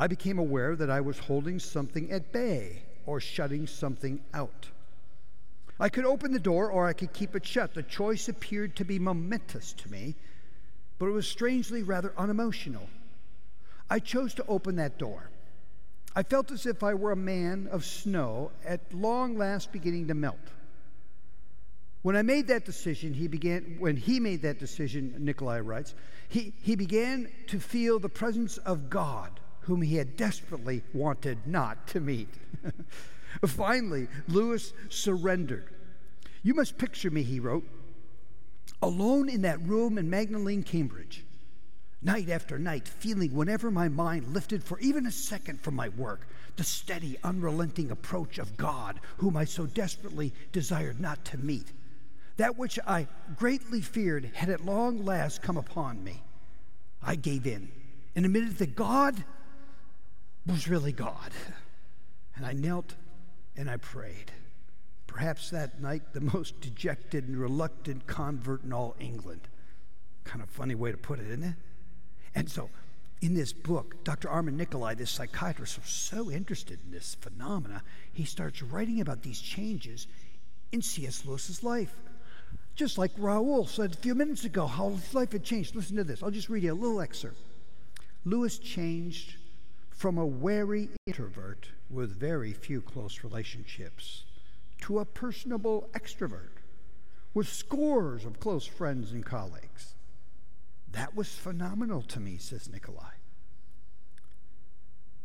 I 0.00 0.06
became 0.06 0.38
aware 0.38 0.74
that 0.76 0.88
I 0.88 1.02
was 1.02 1.18
holding 1.18 1.58
something 1.58 2.10
at 2.10 2.32
bay 2.32 2.80
or 3.04 3.20
shutting 3.20 3.66
something 3.66 4.18
out. 4.32 4.70
I 5.78 5.90
could 5.90 6.06
open 6.06 6.32
the 6.32 6.40
door 6.40 6.70
or 6.70 6.86
I 6.86 6.94
could 6.94 7.12
keep 7.12 7.36
it 7.36 7.44
shut. 7.44 7.74
The 7.74 7.82
choice 7.82 8.26
appeared 8.26 8.76
to 8.76 8.84
be 8.86 8.98
momentous 8.98 9.74
to 9.74 9.92
me, 9.92 10.14
but 10.98 11.04
it 11.04 11.12
was 11.12 11.28
strangely 11.28 11.82
rather 11.82 12.14
unemotional. 12.16 12.88
I 13.90 13.98
chose 13.98 14.32
to 14.34 14.46
open 14.46 14.76
that 14.76 14.96
door. 14.96 15.28
I 16.16 16.22
felt 16.22 16.50
as 16.50 16.64
if 16.64 16.82
I 16.82 16.94
were 16.94 17.12
a 17.12 17.16
man 17.16 17.68
of 17.70 17.84
snow 17.84 18.52
at 18.64 18.94
long 18.94 19.36
last 19.36 19.70
beginning 19.70 20.08
to 20.08 20.14
melt. 20.14 20.38
When 22.00 22.16
I 22.16 22.22
made 22.22 22.48
that 22.48 22.64
decision, 22.64 23.12
he 23.12 23.28
began, 23.28 23.76
when 23.78 23.98
he 23.98 24.18
made 24.18 24.40
that 24.42 24.58
decision, 24.58 25.14
Nicholi 25.20 25.60
writes, 25.62 25.94
he, 26.30 26.54
he 26.62 26.74
began 26.74 27.28
to 27.48 27.60
feel 27.60 27.98
the 27.98 28.08
presence 28.08 28.56
of 28.56 28.88
God 28.88 29.38
whom 29.62 29.82
he 29.82 29.96
had 29.96 30.16
desperately 30.16 30.82
wanted 30.92 31.46
not 31.46 31.86
to 31.88 32.00
meet. 32.00 32.32
Finally, 33.46 34.08
Lewis 34.28 34.72
surrendered. 34.88 35.64
You 36.42 36.54
must 36.54 36.78
picture 36.78 37.10
me, 37.10 37.22
he 37.22 37.40
wrote, 37.40 37.64
alone 38.82 39.28
in 39.28 39.42
that 39.42 39.60
room 39.62 39.98
in 39.98 40.08
Magdalene, 40.08 40.62
Cambridge, 40.62 41.24
night 42.02 42.30
after 42.30 42.58
night, 42.58 42.88
feeling 42.88 43.34
whenever 43.34 43.70
my 43.70 43.88
mind 43.88 44.28
lifted 44.28 44.64
for 44.64 44.78
even 44.80 45.06
a 45.06 45.12
second 45.12 45.60
from 45.60 45.74
my 45.74 45.90
work 45.90 46.26
the 46.56 46.64
steady, 46.64 47.16
unrelenting 47.24 47.90
approach 47.90 48.38
of 48.38 48.56
God, 48.56 49.00
whom 49.18 49.36
I 49.36 49.44
so 49.44 49.66
desperately 49.66 50.32
desired 50.52 51.00
not 51.00 51.24
to 51.26 51.38
meet. 51.38 51.72
That 52.36 52.58
which 52.58 52.78
I 52.86 53.06
greatly 53.36 53.80
feared 53.80 54.30
had 54.34 54.48
at 54.48 54.64
long 54.64 55.04
last 55.04 55.42
come 55.42 55.56
upon 55.56 56.02
me. 56.02 56.22
I 57.02 57.16
gave 57.16 57.46
in 57.46 57.70
and 58.14 58.24
admitted 58.24 58.58
that 58.58 58.74
God 58.74 59.24
was 60.46 60.68
really 60.68 60.92
God. 60.92 61.30
And 62.36 62.46
I 62.46 62.52
knelt 62.52 62.94
and 63.56 63.70
I 63.70 63.76
prayed. 63.76 64.32
Perhaps 65.06 65.50
that 65.50 65.80
night, 65.80 66.12
the 66.12 66.20
most 66.20 66.60
dejected 66.60 67.26
and 67.28 67.36
reluctant 67.36 68.06
convert 68.06 68.64
in 68.64 68.72
all 68.72 68.94
England. 69.00 69.40
Kind 70.24 70.42
of 70.42 70.48
funny 70.48 70.74
way 70.74 70.92
to 70.92 70.96
put 70.96 71.18
it, 71.18 71.26
isn't 71.26 71.42
it? 71.42 71.54
And 72.34 72.48
so, 72.48 72.70
in 73.20 73.34
this 73.34 73.52
book, 73.52 74.02
Dr. 74.04 74.30
Armand 74.30 74.58
Nicholi, 74.58 74.96
this 74.96 75.10
psychiatrist, 75.10 75.78
was 75.78 75.90
so 75.90 76.30
interested 76.30 76.78
in 76.84 76.92
this 76.92 77.16
phenomena, 77.20 77.82
he 78.12 78.24
starts 78.24 78.62
writing 78.62 79.00
about 79.00 79.22
these 79.22 79.40
changes 79.40 80.06
in 80.72 80.80
C.S. 80.80 81.26
Lewis's 81.26 81.62
life. 81.62 81.92
Just 82.76 82.96
like 82.96 83.10
Raoul 83.18 83.66
said 83.66 83.92
a 83.92 83.96
few 83.96 84.14
minutes 84.14 84.44
ago, 84.44 84.66
how 84.66 84.90
his 84.90 85.12
life 85.12 85.32
had 85.32 85.44
changed. 85.44 85.74
Listen 85.74 85.96
to 85.96 86.04
this. 86.04 86.22
I'll 86.22 86.30
just 86.30 86.48
read 86.48 86.62
you 86.62 86.72
a 86.72 86.74
little 86.74 87.00
excerpt. 87.00 87.36
Lewis 88.24 88.58
changed 88.58 89.36
from 90.00 90.16
a 90.16 90.24
wary 90.24 90.88
introvert 91.06 91.68
with 91.90 92.18
very 92.18 92.54
few 92.54 92.80
close 92.80 93.22
relationships 93.22 94.24
to 94.80 94.98
a 94.98 95.04
personable 95.04 95.90
extrovert 95.92 96.56
with 97.34 97.46
scores 97.46 98.24
of 98.24 98.40
close 98.40 98.64
friends 98.64 99.12
and 99.12 99.26
colleagues. 99.26 99.94
That 100.90 101.14
was 101.14 101.28
phenomenal 101.28 102.00
to 102.00 102.18
me, 102.18 102.38
says 102.38 102.66
Nicholi. 102.66 103.12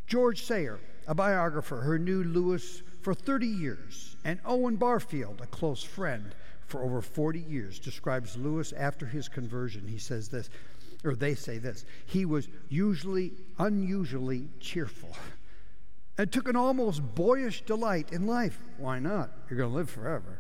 George 0.08 0.44
Sayer, 0.44 0.82
a 1.08 1.16
biographer 1.16 1.80
who 1.80 1.98
knew 1.98 2.26
Lewis 2.26 2.82
for 3.02 3.14
30 3.14 3.48
years, 3.48 4.18
and 4.26 4.42
Owen 4.44 4.76
Barfield, 4.76 5.40
a 5.40 5.48
close 5.48 5.84
friend 5.84 6.36
for 6.68 6.84
over 6.84 7.02
40 7.02 7.40
years, 7.40 7.80
describes 7.80 8.36
Lewis 8.36 8.74
after 8.74 9.06
his 9.06 9.30
conversion. 9.30 9.88
He 9.88 10.00
says 10.00 10.28
this, 10.28 10.50
or 11.06 11.16
they 11.16 11.36
say 11.36 11.58
this 11.58 11.86
he 12.06 12.26
was 12.26 12.48
usually 12.68 13.34
unusually 13.60 14.50
cheerful 14.60 15.16
and 16.18 16.32
took 16.32 16.48
an 16.48 16.56
almost 16.56 17.02
boyish 17.16 17.62
delight 17.62 18.12
in 18.12 18.26
life. 18.26 18.58
Why 18.78 19.00
not? 19.00 19.32
You're 19.50 19.58
going 19.58 19.70
to 19.70 19.76
live 19.76 19.90
forever. 19.90 20.40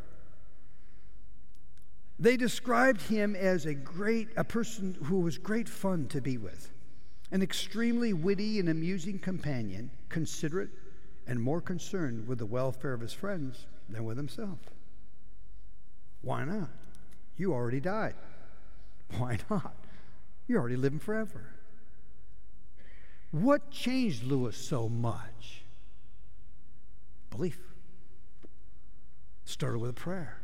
They 2.17 2.37
described 2.37 3.01
him 3.01 3.35
as 3.35 3.65
a 3.65 3.73
great 3.73 4.29
a 4.37 4.43
person 4.43 4.97
who 5.03 5.19
was 5.19 5.37
great 5.37 5.67
fun 5.67 6.07
to 6.07 6.21
be 6.21 6.37
with, 6.37 6.71
an 7.31 7.41
extremely 7.41 8.13
witty 8.13 8.59
and 8.59 8.69
amusing 8.69 9.19
companion, 9.19 9.91
considerate 10.07 10.69
and 11.27 11.41
more 11.41 11.59
concerned 11.59 12.27
with 12.27 12.39
the 12.39 12.45
welfare 12.45 12.93
of 12.93 13.01
his 13.01 13.11
friends 13.11 13.65
than 13.89 14.05
with 14.05 14.15
himself. 14.15 14.59
Why 16.21 16.45
not? 16.45 16.69
You 17.37 17.53
already 17.53 17.81
died. 17.81 18.15
Why 19.17 19.37
not? 19.49 19.75
You're 20.47 20.59
already 20.59 20.77
living 20.77 20.99
forever. 20.99 21.49
What 23.31 23.71
changed 23.71 24.23
Lewis 24.23 24.55
so 24.55 24.87
much? 24.87 25.63
Belief. 27.29 27.59
Started 29.43 29.79
with 29.79 29.89
a 29.89 29.93
prayer. 29.93 30.37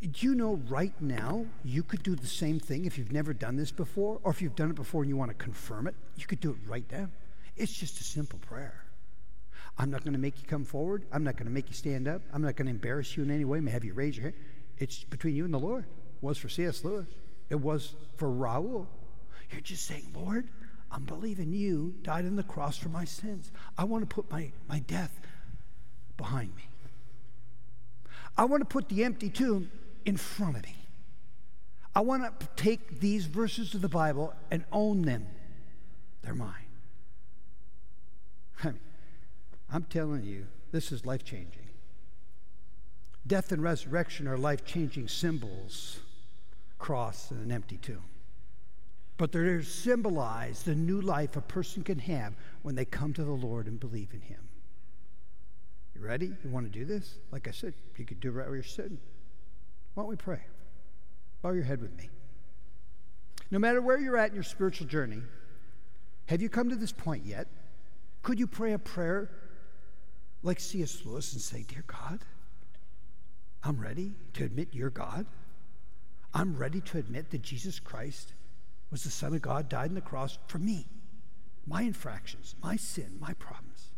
Do 0.00 0.26
you 0.26 0.34
know 0.34 0.60
right 0.68 0.94
now 1.00 1.46
you 1.64 1.82
could 1.82 2.02
do 2.02 2.14
the 2.14 2.26
same 2.26 2.58
thing 2.58 2.84
if 2.84 2.98
you've 2.98 3.12
never 3.12 3.32
done 3.32 3.56
this 3.56 3.70
before, 3.70 4.20
or 4.22 4.30
if 4.30 4.40
you've 4.42 4.56
done 4.56 4.70
it 4.70 4.76
before 4.76 5.02
and 5.02 5.08
you 5.08 5.16
want 5.16 5.30
to 5.30 5.36
confirm 5.36 5.86
it? 5.86 5.94
You 6.16 6.26
could 6.26 6.40
do 6.40 6.50
it 6.50 6.56
right 6.66 6.84
now. 6.90 7.08
It's 7.56 7.72
just 7.72 8.00
a 8.00 8.04
simple 8.04 8.38
prayer. 8.38 8.84
I'm 9.78 9.90
not 9.90 10.02
going 10.04 10.12
to 10.12 10.18
make 10.18 10.40
you 10.40 10.46
come 10.46 10.64
forward. 10.64 11.04
I'm 11.12 11.24
not 11.24 11.36
going 11.36 11.46
to 11.46 11.52
make 11.52 11.68
you 11.68 11.74
stand 11.74 12.08
up. 12.08 12.22
I'm 12.32 12.42
not 12.42 12.56
going 12.56 12.66
to 12.66 12.72
embarrass 12.72 13.16
you 13.16 13.22
in 13.22 13.30
any 13.30 13.44
way. 13.44 13.60
May 13.60 13.70
have 13.70 13.84
you 13.84 13.94
raise 13.94 14.16
your 14.16 14.24
hand. 14.24 14.34
It's 14.78 15.04
between 15.04 15.34
you 15.34 15.44
and 15.44 15.54
the 15.54 15.58
Lord. 15.58 15.84
It 15.84 16.22
was 16.22 16.38
for 16.38 16.48
C.S. 16.48 16.84
Lewis. 16.84 17.08
It 17.52 17.60
was 17.60 17.94
for 18.16 18.30
Raoul. 18.30 18.88
You're 19.50 19.60
just 19.60 19.84
saying, 19.84 20.06
Lord, 20.14 20.48
I'm 20.90 21.04
believing 21.04 21.52
you 21.52 21.94
died 22.00 22.24
on 22.24 22.34
the 22.34 22.42
cross 22.42 22.78
for 22.78 22.88
my 22.88 23.04
sins. 23.04 23.52
I 23.76 23.84
want 23.84 24.08
to 24.08 24.12
put 24.12 24.30
my, 24.30 24.52
my 24.70 24.78
death 24.78 25.20
behind 26.16 26.56
me. 26.56 26.62
I 28.38 28.46
want 28.46 28.62
to 28.62 28.64
put 28.64 28.88
the 28.88 29.04
empty 29.04 29.28
tomb 29.28 29.70
in 30.06 30.16
front 30.16 30.56
of 30.56 30.62
me. 30.62 30.76
I 31.94 32.00
want 32.00 32.40
to 32.40 32.48
take 32.56 33.00
these 33.00 33.26
verses 33.26 33.74
of 33.74 33.82
the 33.82 33.88
Bible 33.88 34.32
and 34.50 34.64
own 34.72 35.02
them. 35.02 35.26
They're 36.22 36.34
mine. 36.34 36.48
I 38.64 38.68
mean, 38.68 38.80
I'm 39.70 39.82
telling 39.82 40.24
you, 40.24 40.46
this 40.70 40.90
is 40.90 41.04
life 41.04 41.22
changing. 41.22 41.68
Death 43.26 43.52
and 43.52 43.62
resurrection 43.62 44.26
are 44.26 44.38
life 44.38 44.64
changing 44.64 45.08
symbols 45.08 45.98
cross 46.82 47.30
and 47.30 47.40
an 47.40 47.52
empty 47.52 47.78
tomb. 47.78 48.02
But 49.16 49.30
they're 49.30 49.62
symbolize 49.62 50.64
the 50.64 50.74
new 50.74 51.00
life 51.00 51.36
a 51.36 51.40
person 51.40 51.84
can 51.84 51.98
have 52.00 52.34
when 52.62 52.74
they 52.74 52.84
come 52.84 53.12
to 53.14 53.24
the 53.24 53.30
Lord 53.30 53.68
and 53.68 53.78
believe 53.78 54.08
in 54.12 54.20
Him. 54.20 54.40
You 55.94 56.00
ready? 56.00 56.32
You 56.42 56.50
want 56.50 56.70
to 56.70 56.78
do 56.78 56.84
this? 56.84 57.18
Like 57.30 57.46
I 57.46 57.52
said, 57.52 57.74
you 57.96 58.04
could 58.04 58.18
do 58.18 58.30
it 58.30 58.32
right 58.32 58.46
where 58.48 58.56
you're 58.56 58.64
sitting. 58.64 58.98
Why 59.94 60.02
don't 60.02 60.10
we 60.10 60.16
pray? 60.16 60.40
Bow 61.40 61.52
your 61.52 61.62
head 61.62 61.80
with 61.80 61.96
me. 61.96 62.10
No 63.52 63.60
matter 63.60 63.80
where 63.80 63.98
you're 63.98 64.16
at 64.16 64.30
in 64.30 64.34
your 64.34 64.42
spiritual 64.42 64.88
journey, 64.88 65.22
have 66.26 66.42
you 66.42 66.48
come 66.48 66.68
to 66.68 66.76
this 66.76 66.92
point 66.92 67.24
yet? 67.24 67.46
Could 68.22 68.40
you 68.40 68.48
pray 68.48 68.72
a 68.72 68.78
prayer 68.78 69.30
like 70.42 70.58
C.S. 70.58 71.02
Lewis 71.04 71.32
and 71.32 71.40
say, 71.40 71.64
Dear 71.68 71.84
God, 71.86 72.24
I'm 73.62 73.78
ready 73.78 74.14
to 74.32 74.44
admit 74.44 74.68
you're 74.72 74.90
God? 74.90 75.26
I'm 76.34 76.56
ready 76.56 76.80
to 76.80 76.98
admit 76.98 77.30
that 77.30 77.42
Jesus 77.42 77.78
Christ 77.78 78.32
was 78.90 79.04
the 79.04 79.10
Son 79.10 79.34
of 79.34 79.42
God, 79.42 79.68
died 79.68 79.90
on 79.90 79.94
the 79.94 80.00
cross 80.00 80.38
for 80.46 80.58
me, 80.58 80.86
my 81.66 81.82
infractions, 81.82 82.54
my 82.62 82.76
sin, 82.76 83.16
my 83.20 83.32
problems. 83.34 83.90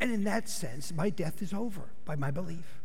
And 0.00 0.12
in 0.12 0.24
that 0.24 0.48
sense, 0.48 0.92
my 0.92 1.10
death 1.10 1.42
is 1.42 1.52
over 1.52 1.90
by 2.04 2.16
my 2.16 2.30
belief. 2.30 2.80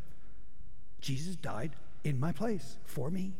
Jesus 1.02 1.36
died 1.36 1.72
in 2.04 2.20
my 2.20 2.32
place 2.32 2.78
for 2.86 3.10
me. 3.10 3.34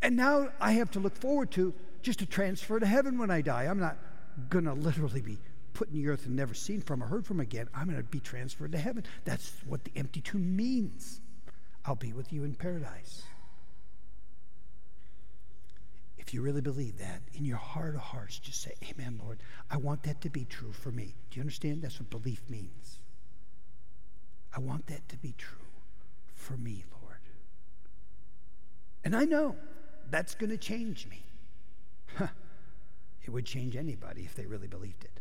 And 0.00 0.16
now 0.16 0.48
I 0.60 0.72
have 0.72 0.90
to 0.92 1.00
look 1.00 1.16
forward 1.16 1.50
to 1.52 1.74
just 2.02 2.22
a 2.22 2.26
transfer 2.26 2.78
to 2.78 2.86
heaven 2.86 3.18
when 3.18 3.30
I 3.30 3.40
die. 3.40 3.64
I'm 3.64 3.80
not 3.80 3.98
going 4.48 4.64
to 4.64 4.72
literally 4.72 5.20
be 5.20 5.38
put 5.74 5.88
in 5.88 5.94
the 5.94 6.08
earth 6.08 6.26
and 6.26 6.36
never 6.36 6.54
seen 6.54 6.80
from 6.80 7.02
or 7.02 7.06
heard 7.06 7.26
from 7.26 7.40
again. 7.40 7.68
I'm 7.74 7.86
going 7.86 7.96
to 7.96 8.02
be 8.02 8.20
transferred 8.20 8.72
to 8.72 8.78
heaven. 8.78 9.04
That's 9.24 9.52
what 9.66 9.84
the 9.84 9.92
empty 9.96 10.20
tomb 10.20 10.56
means. 10.56 11.20
I'll 11.88 11.94
be 11.94 12.12
with 12.12 12.34
you 12.34 12.44
in 12.44 12.54
paradise. 12.54 13.22
If 16.18 16.34
you 16.34 16.42
really 16.42 16.60
believe 16.60 16.98
that 16.98 17.22
in 17.32 17.46
your 17.46 17.56
heart 17.56 17.94
of 17.94 18.02
hearts, 18.02 18.38
just 18.38 18.60
say, 18.60 18.74
Amen, 18.90 19.18
Lord. 19.24 19.38
I 19.70 19.78
want 19.78 20.02
that 20.02 20.20
to 20.20 20.28
be 20.28 20.44
true 20.44 20.70
for 20.70 20.92
me. 20.92 21.14
Do 21.30 21.38
you 21.38 21.40
understand? 21.40 21.80
That's 21.80 21.98
what 21.98 22.10
belief 22.10 22.42
means. 22.50 22.98
I 24.54 24.60
want 24.60 24.86
that 24.88 25.08
to 25.08 25.16
be 25.16 25.34
true 25.38 25.64
for 26.34 26.58
me, 26.58 26.84
Lord. 27.00 27.20
And 29.02 29.16
I 29.16 29.24
know 29.24 29.56
that's 30.10 30.34
going 30.34 30.50
to 30.50 30.58
change 30.58 31.08
me. 31.08 31.22
it 33.24 33.30
would 33.30 33.46
change 33.46 33.76
anybody 33.76 34.26
if 34.26 34.34
they 34.34 34.44
really 34.44 34.68
believed 34.68 35.04
it. 35.04 35.20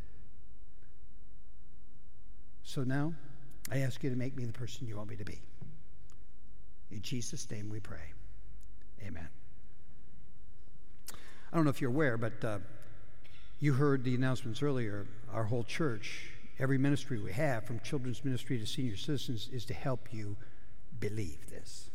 So 2.63 2.84
now, 2.84 3.13
I 3.71 3.77
ask 3.77 4.03
you 4.03 4.10
to 4.10 4.17
make 4.17 4.36
me 4.36 4.43
the 4.43 4.51
person 4.51 4.86
you 4.86 4.97
want 4.97 5.10
me 5.10 5.15
to 5.15 5.23
be. 5.23 5.39
In 6.91 7.02
Jesus' 7.02 7.50
name 7.50 7.69
we 7.69 7.80
pray. 7.80 8.13
Amen. 9.06 9.28
I 11.52 11.56
don't 11.56 11.63
know 11.63 11.69
if 11.69 11.82
you're 11.82 11.91
aware, 11.91 12.17
but 12.17 12.43
uh, 12.43 12.60
you 13.60 13.73
heard 13.73 14.04
the 14.04 14.15
announcements 14.15 14.62
earlier. 14.62 15.06
Our 15.34 15.43
whole 15.43 15.63
church, 15.63 16.30
every 16.60 16.78
ministry 16.78 17.19
we 17.19 17.32
have, 17.34 17.65
from 17.65 17.80
children's 17.80 18.23
ministry 18.23 18.58
to 18.58 18.65
senior 18.65 18.97
citizens, 18.97 19.50
is 19.52 19.65
to 19.65 19.73
help 19.73 20.10
you 20.12 20.36
believe 21.00 21.50
this 21.50 21.89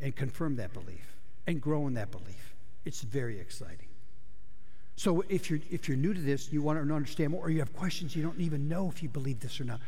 and 0.00 0.14
confirm 0.14 0.56
that 0.56 0.72
belief 0.72 1.16
and 1.46 1.60
grow 1.60 1.86
in 1.86 1.94
that 1.94 2.10
belief. 2.10 2.54
It's 2.84 3.02
very 3.02 3.38
exciting. 3.38 3.88
So 4.96 5.24
if 5.28 5.50
you're 5.50 5.60
if 5.70 5.88
you're 5.88 5.96
new 5.96 6.12
to 6.12 6.20
this, 6.20 6.52
you 6.52 6.62
want 6.62 6.84
to 6.84 6.94
understand 6.94 7.30
more, 7.30 7.46
or 7.46 7.50
you 7.50 7.60
have 7.60 7.72
questions, 7.72 8.14
you 8.14 8.22
don't 8.22 8.40
even 8.40 8.68
know 8.68 8.88
if 8.88 9.02
you 9.02 9.08
believe 9.08 9.40
this 9.40 9.60
or 9.60 9.64
not. 9.64 9.80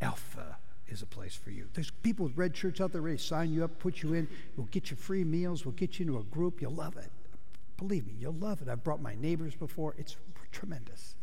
Alpha 0.00 0.56
is 0.88 1.02
a 1.02 1.06
place 1.06 1.34
for 1.34 1.50
you. 1.50 1.68
There's 1.74 1.90
people 1.90 2.26
with 2.26 2.36
red 2.36 2.56
shirts 2.56 2.80
out 2.80 2.92
there 2.92 3.02
ready 3.02 3.18
to 3.18 3.22
sign 3.22 3.52
you 3.52 3.64
up, 3.64 3.78
put 3.78 4.02
you 4.02 4.14
in. 4.14 4.28
We'll 4.56 4.66
get 4.66 4.90
you 4.90 4.96
free 4.96 5.24
meals. 5.24 5.64
We'll 5.64 5.74
get 5.74 5.98
you 5.98 6.06
into 6.06 6.18
a 6.18 6.24
group. 6.24 6.60
You'll 6.60 6.74
love 6.74 6.96
it. 6.96 7.10
Believe 7.76 8.06
me, 8.06 8.14
you'll 8.18 8.32
love 8.34 8.60
it. 8.62 8.68
I've 8.68 8.82
brought 8.82 9.00
my 9.00 9.14
neighbors 9.14 9.54
before. 9.54 9.94
It's 9.98 10.16
tremendous. 10.50 11.14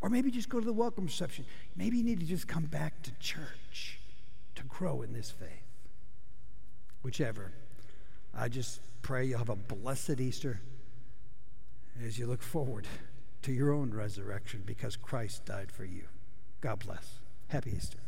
Or 0.00 0.10
maybe 0.10 0.30
just 0.30 0.48
go 0.48 0.60
to 0.60 0.66
the 0.66 0.72
welcome 0.72 1.06
reception. 1.06 1.44
Maybe 1.76 1.96
you 1.98 2.04
need 2.04 2.20
to 2.20 2.26
just 2.26 2.46
come 2.46 2.64
back 2.64 3.02
to 3.02 3.10
church 3.18 3.98
to 4.54 4.62
grow 4.64 5.02
in 5.02 5.12
this 5.12 5.30
faith. 5.30 5.48
whichever. 7.02 7.52
I 8.34 8.48
just 8.48 8.80
pray 9.02 9.24
you'll 9.26 9.38
have 9.38 9.48
a 9.48 9.56
blessed 9.56 10.20
Easter 10.20 10.60
as 12.04 12.18
you 12.18 12.26
look 12.26 12.42
forward 12.42 12.86
to 13.42 13.52
your 13.52 13.72
own 13.72 13.92
resurrection 13.92 14.62
because 14.66 14.96
Christ 14.96 15.44
died 15.44 15.72
for 15.72 15.84
you. 15.84 16.04
God 16.60 16.80
bless. 16.80 17.20
Happy 17.48 17.72
Easter. 17.76 17.98